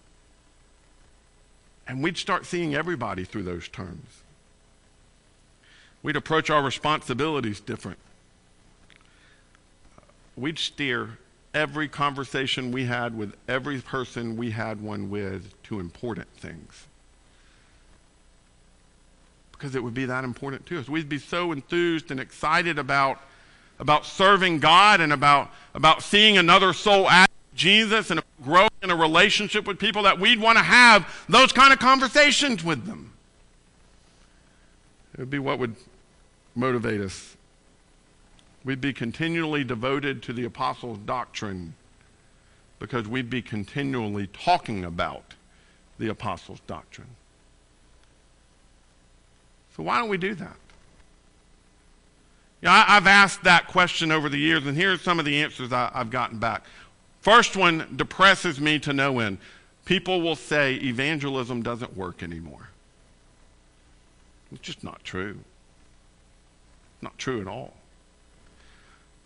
And 1.89 2.03
we'd 2.03 2.19
start 2.19 2.45
seeing 2.45 2.75
everybody 2.75 3.25
through 3.25 3.45
those 3.45 3.67
terms. 3.67 4.23
We'd 6.03 6.17
approach 6.17 6.51
our 6.51 6.63
responsibilities 6.63 7.61
different. 7.61 7.99
We'd 10.41 10.59
steer 10.59 11.19
every 11.53 11.89
conversation 11.89 12.73
we 12.73 12.85
had 12.85 13.17
with 13.17 13.35
every 13.49 13.81
person 13.81 14.37
we 14.37 14.51
had 14.51 14.81
one 14.81 15.11
with 15.11 15.53
to 15.65 15.81
important 15.81 16.29
things. 16.37 16.87
Because 19.53 19.75
it 19.75 19.83
would 19.83 19.95
be 19.95 20.07
that 20.07 20.25
important 20.25 20.65
to 20.67 20.81
us. 20.81 20.89
We'd 20.89 21.09
be 21.09 21.19
so 21.19 21.53
enthused 21.53 22.11
and 22.11 22.19
excited 22.19 22.79
about 22.79 23.21
about 23.81 24.05
serving 24.05 24.61
God 24.61 25.01
and 25.01 25.13
about, 25.13 25.51
about 25.75 26.03
seeing 26.03 26.37
another 26.37 26.73
soul 26.75 27.09
at 27.09 27.31
Jesus 27.55 28.11
and 28.11 28.23
growing 28.45 28.69
in 28.83 28.91
a 28.91 28.97
relationship 28.97 29.67
with 29.67 29.79
people 29.79 30.03
that 30.03 30.21
we'd 30.21 30.39
want 30.39 30.59
to 30.59 30.63
have 30.63 31.25
those 31.29 31.51
kind 31.51 31.73
of 31.73 31.79
conversations 31.79 32.63
with 32.63 32.85
them. 32.85 33.13
It 35.15 35.21
would 35.21 35.31
be 35.31 35.39
what 35.39 35.59
would 35.59 35.75
motivate 36.55 37.01
us. 37.01 37.37
We'd 38.65 38.81
be 38.81 38.93
continually 38.93 39.65
devoted 39.65 40.23
to 40.25 40.33
the 40.33 40.45
apostles' 40.45 40.99
doctrine 40.99 41.75
because 42.79 43.09
we'd 43.09 43.31
be 43.31 43.43
continually 43.43 44.27
talking 44.27 44.85
about 44.85 45.35
the 45.99 46.09
apostles' 46.09 46.61
doctrine. 46.67 47.09
So, 49.77 49.83
why 49.83 49.99
don't 49.99 50.09
we 50.09 50.19
do 50.19 50.35
that? 50.35 50.57
Yeah, 52.63 52.73
I, 52.73 52.95
have 52.95 53.07
asked 53.07 53.45
that 53.45 53.69
question 53.69 54.13
over 54.13 54.29
the 54.29 54.39
years, 54.39 54.67
and 54.67 54.77
here 54.77 54.93
are 54.93 54.99
some 54.99 55.19
of 55.19 55.25
the 55.25 55.43
answers 55.43 55.73
I, 55.73 55.91
I've 55.95 56.11
gotten 56.11 56.39
back. 56.39 56.65
First 57.23 57.57
one 57.57 57.95
depresses 57.97 58.61
me 58.61 58.79
to 58.81 58.93
no 58.93 59.19
end. 59.21 59.39
People 59.85 60.21
will 60.21 60.37
say 60.37 60.75
evangelism 60.75 61.63
doesn't 61.63 61.97
work 61.97 62.23
anymore. 62.23 62.69
It's 64.53 64.61
just 64.61 64.85
not 64.85 65.03
true. 65.05 65.39
Not 67.01 67.17
true 67.19 67.41
at 67.41 67.47
all. 67.47 67.75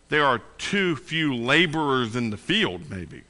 There 0.09 0.25
are 0.25 0.41
too 0.59 0.97
few 0.97 1.35
laborers 1.35 2.15
in 2.15 2.31
the 2.31 2.37
field, 2.37 2.91
maybe. 2.91 3.23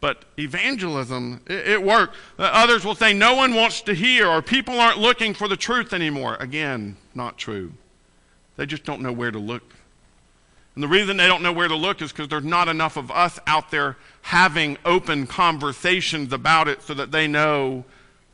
But 0.00 0.24
evangelism, 0.38 1.42
it, 1.46 1.68
it 1.68 1.82
worked. 1.82 2.16
Uh, 2.38 2.42
others 2.52 2.84
will 2.84 2.94
say 2.94 3.12
no 3.12 3.34
one 3.34 3.54
wants 3.54 3.80
to 3.82 3.94
hear, 3.94 4.28
or 4.28 4.40
people 4.42 4.78
aren't 4.80 4.98
looking 4.98 5.34
for 5.34 5.48
the 5.48 5.56
truth 5.56 5.92
anymore. 5.92 6.36
Again, 6.38 6.96
not 7.14 7.36
true. 7.36 7.72
They 8.56 8.66
just 8.66 8.84
don't 8.84 9.02
know 9.02 9.12
where 9.12 9.30
to 9.30 9.38
look. 9.38 9.74
And 10.74 10.82
the 10.84 10.88
reason 10.88 11.16
they 11.16 11.26
don't 11.26 11.42
know 11.42 11.52
where 11.52 11.66
to 11.66 11.74
look 11.74 12.00
is 12.00 12.12
because 12.12 12.28
there's 12.28 12.44
not 12.44 12.68
enough 12.68 12.96
of 12.96 13.10
us 13.10 13.40
out 13.48 13.72
there 13.72 13.96
having 14.22 14.78
open 14.84 15.26
conversations 15.26 16.32
about 16.32 16.68
it 16.68 16.82
so 16.82 16.94
that 16.94 17.10
they 17.10 17.26
know 17.26 17.84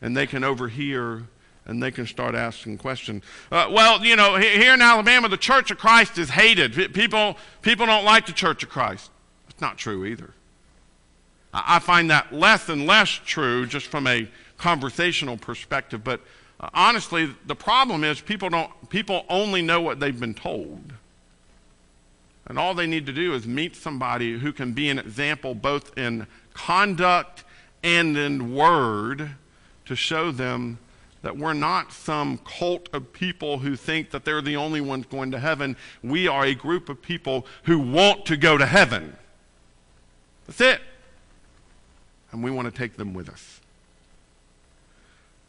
and 0.03 0.15
they 0.15 0.27
can 0.27 0.45
overhear 0.45 1.23
and 1.67 1.83
they 1.83 1.91
can 1.91 2.07
start 2.07 2.35
asking 2.35 2.79
questions. 2.79 3.23
Uh, 3.51 3.69
well, 3.71 4.05
you 4.05 4.17
know, 4.17 4.37
here 4.37 4.75
in 4.75 4.83
Alabama, 4.83 5.29
the 5.29 5.37
Church 5.37 5.71
of 5.71 5.79
Christ 5.79 6.19
is 6.19 6.31
hated. 6.31 6.75
People, 6.93 7.37
people 7.63 7.87
don't 7.87 8.05
like 8.05 8.27
the 8.27 8.33
Church 8.33 8.63
of 8.63 8.69
Christ. 8.69 9.11
It's 9.49 9.61
not 9.61 9.79
true 9.79 10.05
either. 10.05 10.31
I 11.53 11.79
find 11.79 12.11
that 12.11 12.33
less 12.33 12.69
and 12.69 12.87
less 12.87 13.09
true 13.09 13.65
just 13.67 13.87
from 13.87 14.07
a 14.07 14.29
conversational 14.59 15.37
perspective, 15.37 16.03
but 16.03 16.21
uh, 16.61 16.69
honestly, 16.75 17.31
the 17.47 17.55
problem 17.55 18.05
is 18.05 18.21
people, 18.21 18.49
don't, 18.49 18.71
people 18.89 19.25
only 19.29 19.63
know 19.63 19.81
what 19.81 20.01
they've 20.01 20.19
been 20.19 20.35
told. 20.35 20.93
And 22.47 22.59
all 22.59 22.75
they 22.75 22.87
need 22.87 23.07
to 23.07 23.13
do 23.13 23.35
is 23.35 23.47
meet 23.47 23.75
somebody 23.75 24.39
who 24.39 24.53
can 24.53 24.73
be 24.73 24.89
an 24.91 24.99
example 24.99 25.55
both 25.55 25.97
in 25.97 26.27
conduct 26.53 27.45
and 27.83 28.17
in 28.17 28.55
word 28.55 29.31
to 29.87 29.97
show 29.97 30.31
them 30.31 30.79
that 31.25 31.39
we're 31.39 31.55
not 31.55 31.91
some 31.91 32.37
cult 32.39 32.91
of 32.93 33.11
people 33.15 33.59
who 33.59 33.77
think 33.77 34.11
that 34.11 34.27
they're 34.27 34.43
the 34.43 34.57
only 34.57 34.83
ones 34.83 35.07
going 35.07 35.31
to 35.31 35.39
heaven. 35.39 35.75
We 36.03 36.29
are 36.29 36.45
a 36.45 36.55
group 36.55 36.91
of 36.91 37.01
people 37.01 37.47
who 37.63 37.79
want 37.79 38.27
to 38.27 38.37
go 38.37 38.59
to 38.59 38.67
heaven. 38.67 39.17
That's 40.47 40.61
it. 40.61 40.83
And 42.31 42.45
we 42.45 42.51
want 42.51 42.71
to 42.71 42.79
take 42.79 42.99
them 42.99 43.15
with 43.15 43.31
us. 43.31 43.63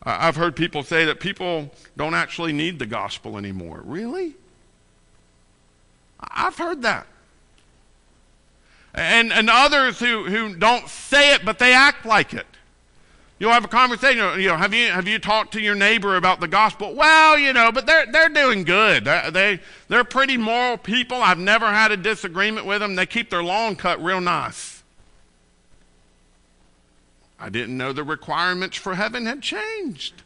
I've 0.01 0.37
heard 0.37 0.55
people 0.55 0.81
say 0.81 1.03
that 1.05 1.19
people 1.19 1.71
don't 1.97 2.13
actually 2.13 2.53
need 2.53 2.79
the 2.79 2.85
gospel 2.85 3.37
anymore. 3.37 3.81
Really? 3.83 4.35
I've 6.21 6.57
heard 6.57 6.83
that. 6.83 7.05
And, 8.93 9.33
and 9.33 9.49
others 9.49 9.99
who, 9.99 10.23
who 10.23 10.55
don't 10.55 10.87
say 10.87 11.33
it, 11.33 11.43
but 11.43 11.59
they 11.59 11.73
act 11.73 12.05
like 12.05 12.33
it. 12.33 12.47
You'll 13.37 13.51
have 13.51 13.65
a 13.65 13.69
conversation, 13.69 14.39
you 14.39 14.47
know, 14.47 14.55
have 14.55 14.73
you, 14.73 14.87
have 14.87 15.09
you 15.09 15.19
talked 15.19 15.51
to 15.53 15.61
your 15.61 15.75
neighbor 15.75 16.15
about 16.15 16.39
the 16.39 16.47
gospel? 16.47 16.95
Well, 16.95 17.37
you 17.37 17.51
know, 17.51 17.69
but 17.69 17.85
they're, 17.85 18.05
they're 18.09 18.29
doing 18.29 18.63
good. 18.63 19.03
They, 19.03 19.29
they, 19.31 19.59
they're 19.89 20.05
pretty 20.05 20.37
moral 20.37 20.77
people. 20.77 21.21
I've 21.21 21.37
never 21.37 21.65
had 21.65 21.91
a 21.91 21.97
disagreement 21.97 22.65
with 22.65 22.79
them. 22.79 22.95
They 22.95 23.05
keep 23.05 23.29
their 23.29 23.43
lawn 23.43 23.75
cut 23.75 24.01
real 24.01 24.21
nice. 24.21 24.83
I 27.37 27.49
didn't 27.49 27.77
know 27.77 27.91
the 27.91 28.05
requirements 28.05 28.77
for 28.77 28.95
heaven 28.95 29.25
had 29.25 29.41
changed. 29.41 30.23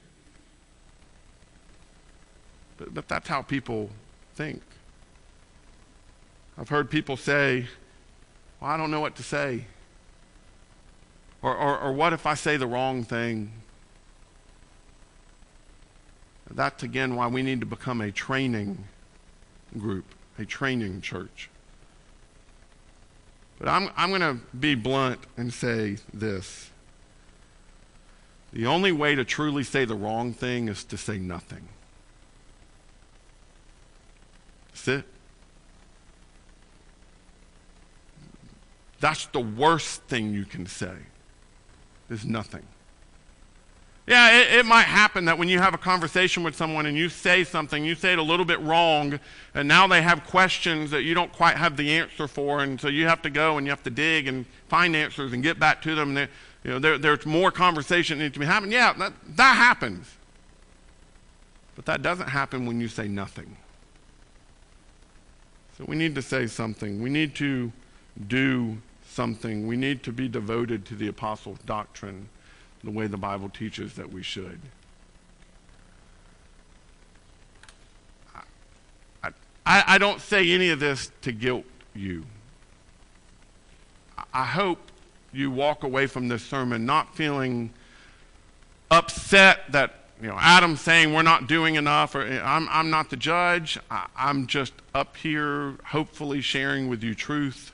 But, 2.77 2.93
but 2.93 3.07
that's 3.07 3.27
how 3.27 3.41
people 3.41 3.89
think. 4.35 4.61
I've 6.59 6.69
heard 6.69 6.91
people 6.91 7.17
say, 7.17 7.67
well, 8.61 8.69
I 8.69 8.77
don't 8.77 8.91
know 8.91 9.01
what 9.01 9.15
to 9.15 9.23
say. 9.23 9.65
Or, 11.41 11.55
or, 11.55 11.79
or 11.79 11.93
what 11.93 12.13
if 12.13 12.25
I 12.25 12.33
say 12.33 12.57
the 12.57 12.67
wrong 12.67 13.03
thing? 13.03 13.51
That's 16.51 16.83
again 16.83 17.15
why 17.15 17.27
we 17.27 17.41
need 17.41 17.59
to 17.59 17.65
become 17.65 18.01
a 18.01 18.11
training 18.11 18.85
group, 19.77 20.05
a 20.37 20.45
training 20.45 21.01
church. 21.01 21.49
But 23.59 23.67
I'm, 23.67 23.89
I'm 23.95 24.09
going 24.09 24.21
to 24.21 24.39
be 24.55 24.73
blunt 24.75 25.19
and 25.37 25.53
say 25.53 25.97
this. 26.13 26.71
The 28.51 28.65
only 28.65 28.91
way 28.91 29.15
to 29.15 29.23
truly 29.23 29.63
say 29.63 29.85
the 29.85 29.95
wrong 29.95 30.33
thing 30.33 30.69
is 30.69 30.83
to 30.85 30.97
say 30.97 31.19
nothing. 31.19 31.67
That's 34.69 34.87
it. 34.87 35.05
That's 38.99 39.27
the 39.27 39.39
worst 39.39 40.03
thing 40.03 40.33
you 40.33 40.45
can 40.45 40.65
say, 40.65 40.95
is 42.09 42.25
nothing. 42.25 42.63
Yeah, 44.09 44.39
it, 44.39 44.53
it, 44.55 44.65
might 44.65 44.85
happen 44.85 45.25
that 45.25 45.37
when 45.37 45.49
you 45.49 45.59
have 45.59 45.75
a 45.75 45.77
conversation 45.77 46.41
with 46.41 46.55
someone 46.55 46.87
and 46.87 46.97
you 46.97 47.09
say 47.09 47.43
something, 47.43 47.85
you 47.85 47.93
say 47.93 48.13
it 48.13 48.17
a 48.17 48.23
little 48.23 48.45
bit 48.45 48.59
wrong, 48.61 49.19
and 49.53 49.67
now 49.67 49.85
they 49.85 50.01
have 50.01 50.25
questions 50.25 50.89
that 50.89 51.03
you 51.03 51.13
don't 51.13 51.31
quite 51.31 51.57
have 51.57 51.77
the 51.77 51.91
answer 51.91 52.27
for, 52.27 52.63
and 52.63 52.81
so 52.81 52.87
you 52.87 53.07
have 53.07 53.21
to 53.21 53.29
go 53.29 53.59
and 53.59 53.67
you 53.67 53.71
have 53.71 53.83
to 53.83 53.91
dig 53.91 54.27
and 54.27 54.47
find 54.67 54.95
answers 54.95 55.31
and 55.31 55.43
get 55.43 55.59
back 55.59 55.79
to 55.83 55.93
them. 55.93 56.17
And 56.17 56.27
you 56.63 56.71
know, 56.71 56.79
there, 56.79 56.97
there's 56.97 57.23
more 57.27 57.51
conversation 57.51 58.17
that 58.17 58.23
needs 58.23 58.33
to 58.33 58.39
be 58.39 58.47
happening. 58.47 58.71
Yeah, 58.71 58.93
that, 58.93 59.13
that 59.35 59.55
happens. 59.55 60.15
But 61.75 61.85
that 61.85 62.01
doesn't 62.01 62.29
happen 62.29 62.65
when 62.65 62.81
you 62.81 62.87
say 62.87 63.07
nothing. 63.07 63.57
So 65.77 65.85
we 65.87 65.95
need 65.95 66.15
to 66.15 66.23
say 66.23 66.47
something. 66.47 66.99
We 66.99 67.11
need 67.11 67.35
to 67.35 67.71
do 68.27 68.79
something. 69.09 69.67
We 69.67 69.75
need 69.75 70.03
to 70.03 70.11
be 70.11 70.27
devoted 70.27 70.85
to 70.85 70.95
the 70.95 71.07
apostles' 71.07 71.59
doctrine 71.65 72.29
the 72.83 72.91
way 72.91 73.07
the 73.07 73.17
Bible 73.17 73.49
teaches 73.49 73.93
that 73.95 74.11
we 74.11 74.23
should. 74.23 74.59
I, 79.23 79.29
I, 79.65 79.83
I 79.87 79.97
don't 79.97 80.21
say 80.21 80.51
any 80.51 80.69
of 80.69 80.79
this 80.79 81.11
to 81.23 81.31
guilt 81.31 81.65
you. 81.93 82.25
I 84.33 84.45
hope 84.45 84.79
you 85.31 85.51
walk 85.51 85.83
away 85.83 86.07
from 86.07 86.27
this 86.27 86.43
sermon 86.43 86.85
not 86.85 87.15
feeling 87.15 87.71
upset 88.91 89.71
that 89.71 89.93
you 90.21 90.27
know 90.27 90.37
Adam's 90.39 90.81
saying 90.81 91.13
we're 91.13 91.21
not 91.21 91.47
doing 91.47 91.75
enough 91.75 92.15
or 92.15 92.21
eh, 92.21 92.41
I'm, 92.43 92.67
I'm 92.69 92.89
not 92.89 93.09
the 93.09 93.17
judge. 93.17 93.77
I, 93.89 94.07
I'm 94.15 94.47
just 94.47 94.73
up 94.93 95.17
here 95.17 95.75
hopefully 95.85 96.41
sharing 96.41 96.89
with 96.89 97.03
you 97.03 97.15
truth. 97.15 97.73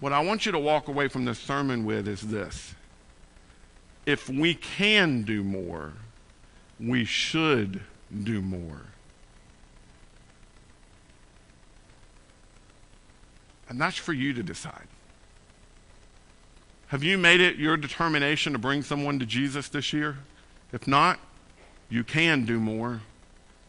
What 0.00 0.14
I 0.14 0.20
want 0.20 0.46
you 0.46 0.52
to 0.52 0.58
walk 0.58 0.88
away 0.88 1.08
from 1.08 1.26
this 1.26 1.38
sermon 1.38 1.84
with 1.84 2.08
is 2.08 2.22
this 2.22 2.74
if 4.06 4.28
we 4.28 4.54
can 4.54 5.22
do 5.22 5.44
more, 5.44 5.92
we 6.80 7.04
should 7.04 7.82
do 8.24 8.40
more. 8.40 8.86
And 13.68 13.80
that's 13.80 13.98
for 13.98 14.12
you 14.12 14.32
to 14.32 14.42
decide. 14.42 14.88
Have 16.88 17.04
you 17.04 17.18
made 17.18 17.40
it 17.40 17.54
your 17.54 17.76
determination 17.76 18.52
to 18.52 18.58
bring 18.58 18.82
someone 18.82 19.20
to 19.20 19.26
Jesus 19.26 19.68
this 19.68 19.92
year? 19.92 20.18
If 20.72 20.88
not, 20.88 21.20
you 21.88 22.02
can 22.02 22.44
do 22.44 22.58
more 22.58 23.02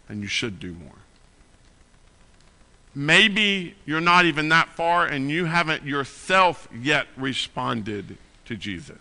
and 0.10 0.22
you 0.22 0.28
should 0.28 0.60
do 0.60 0.74
more. 0.74 1.01
Maybe 2.94 3.76
you're 3.86 4.02
not 4.02 4.26
even 4.26 4.50
that 4.50 4.70
far 4.70 5.06
and 5.06 5.32
you 5.32 5.46
haven't 5.46 5.86
yourself 5.86 6.68
yet 6.76 7.08
responded 7.16 8.18
to 8.46 8.56
Jesus. 8.58 8.98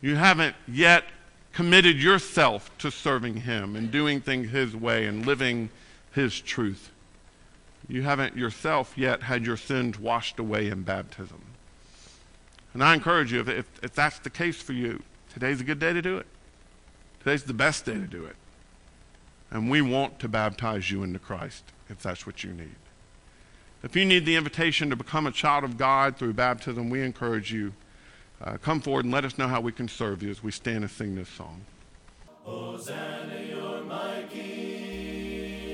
You 0.00 0.14
haven't 0.14 0.54
yet 0.68 1.04
committed 1.52 2.00
yourself 2.00 2.70
to 2.78 2.92
serving 2.92 3.38
Him 3.38 3.74
and 3.74 3.90
doing 3.90 4.20
things 4.20 4.50
His 4.50 4.76
way 4.76 5.06
and 5.06 5.26
living 5.26 5.70
His 6.12 6.40
truth. 6.40 6.92
You 7.88 8.02
haven't 8.02 8.36
yourself 8.36 8.96
yet 8.96 9.24
had 9.24 9.44
your 9.44 9.56
sins 9.56 9.98
washed 9.98 10.38
away 10.38 10.68
in 10.68 10.82
baptism. 10.82 11.42
And 12.72 12.84
I 12.84 12.94
encourage 12.94 13.32
you, 13.32 13.40
if, 13.40 13.48
if, 13.82 13.94
that's 13.94 14.20
the 14.20 14.30
case 14.30 14.62
for 14.62 14.74
you, 14.74 15.02
today's 15.32 15.60
a 15.60 15.64
good 15.64 15.80
day 15.80 15.92
to 15.92 16.02
do 16.02 16.18
it. 16.18 16.26
Today's 17.18 17.42
the 17.42 17.54
best 17.54 17.84
day 17.86 17.94
to 17.94 18.06
do 18.06 18.24
it. 18.26 18.36
And 19.50 19.68
we 19.68 19.80
want 19.80 20.20
to 20.20 20.28
baptize 20.28 20.90
you 20.90 21.02
into 21.02 21.18
Christ 21.18 21.64
if 21.88 22.02
that's 22.02 22.26
what 22.26 22.44
you 22.44 22.52
need. 22.52 22.76
If 23.82 23.94
you 23.94 24.04
need 24.04 24.26
the 24.26 24.36
invitation 24.36 24.90
to 24.90 24.96
become 24.96 25.26
a 25.26 25.32
child 25.32 25.64
of 25.64 25.76
God 25.76 26.16
through 26.16 26.32
baptism, 26.34 26.90
we 26.90 27.02
encourage 27.02 27.52
you 27.52 27.72
uh, 28.40 28.56
come 28.56 28.80
forward 28.80 29.04
and 29.04 29.12
let 29.12 29.24
us 29.24 29.36
know 29.36 29.48
how 29.48 29.60
we 29.60 29.72
can 29.72 29.88
serve 29.88 30.22
you 30.22 30.30
as 30.30 30.42
we 30.42 30.52
stand 30.52 30.84
and 30.84 30.90
sing 30.90 31.14
this 31.16 31.28
song. 31.28 31.60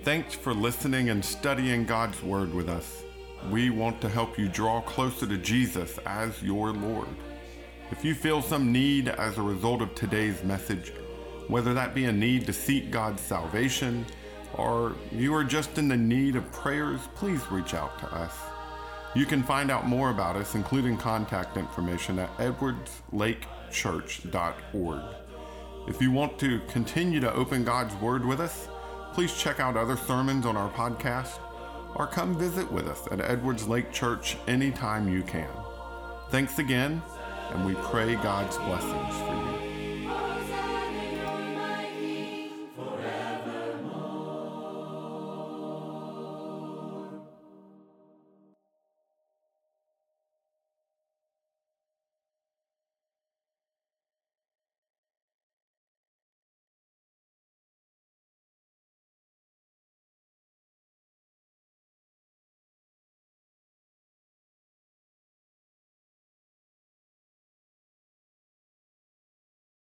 Thanks 0.02 0.34
for 0.34 0.54
listening 0.54 1.10
and 1.10 1.24
studying 1.24 1.84
God's 1.84 2.22
Word 2.22 2.52
with 2.54 2.68
us. 2.68 3.02
We 3.50 3.70
want 3.70 4.00
to 4.00 4.08
help 4.08 4.38
you 4.38 4.48
draw 4.48 4.80
closer 4.80 5.26
to 5.26 5.36
Jesus 5.36 5.98
as 6.06 6.42
your 6.42 6.72
Lord. 6.72 7.08
If 7.90 8.04
you 8.04 8.14
feel 8.14 8.40
some 8.40 8.72
need 8.72 9.08
as 9.08 9.36
a 9.36 9.42
result 9.42 9.82
of 9.82 9.94
today's 9.94 10.42
message, 10.42 10.92
whether 11.48 11.74
that 11.74 11.94
be 11.94 12.06
a 12.06 12.12
need 12.12 12.46
to 12.46 12.52
seek 12.52 12.90
God's 12.90 13.20
salvation 13.20 14.06
or 14.56 14.94
you 15.12 15.34
are 15.34 15.44
just 15.44 15.76
in 15.78 15.88
the 15.88 15.96
need 15.96 16.36
of 16.36 16.50
prayers, 16.52 17.00
please 17.14 17.40
reach 17.50 17.74
out 17.74 17.98
to 17.98 18.06
us. 18.14 18.34
You 19.14 19.26
can 19.26 19.42
find 19.42 19.70
out 19.70 19.86
more 19.86 20.10
about 20.10 20.36
us, 20.36 20.54
including 20.54 20.96
contact 20.96 21.56
information, 21.56 22.18
at 22.18 22.36
edwardslakechurch.org. 22.38 25.02
If 25.86 26.00
you 26.00 26.10
want 26.10 26.38
to 26.38 26.60
continue 26.68 27.20
to 27.20 27.32
open 27.34 27.62
God's 27.62 27.94
Word 27.96 28.24
with 28.24 28.40
us, 28.40 28.68
please 29.12 29.36
check 29.36 29.60
out 29.60 29.76
other 29.76 29.96
sermons 29.96 30.46
on 30.46 30.56
our 30.56 30.70
podcast 30.70 31.38
or 31.94 32.06
come 32.06 32.36
visit 32.36 32.70
with 32.72 32.88
us 32.88 33.06
at 33.10 33.20
Edwards 33.20 33.68
Lake 33.68 33.92
Church 33.92 34.36
anytime 34.48 35.08
you 35.08 35.22
can. 35.22 35.50
Thanks 36.30 36.58
again, 36.58 37.02
and 37.50 37.64
we 37.64 37.74
pray 37.74 38.16
God's 38.16 38.56
blessings 38.56 39.16
for 39.18 39.36
you. 39.36 39.43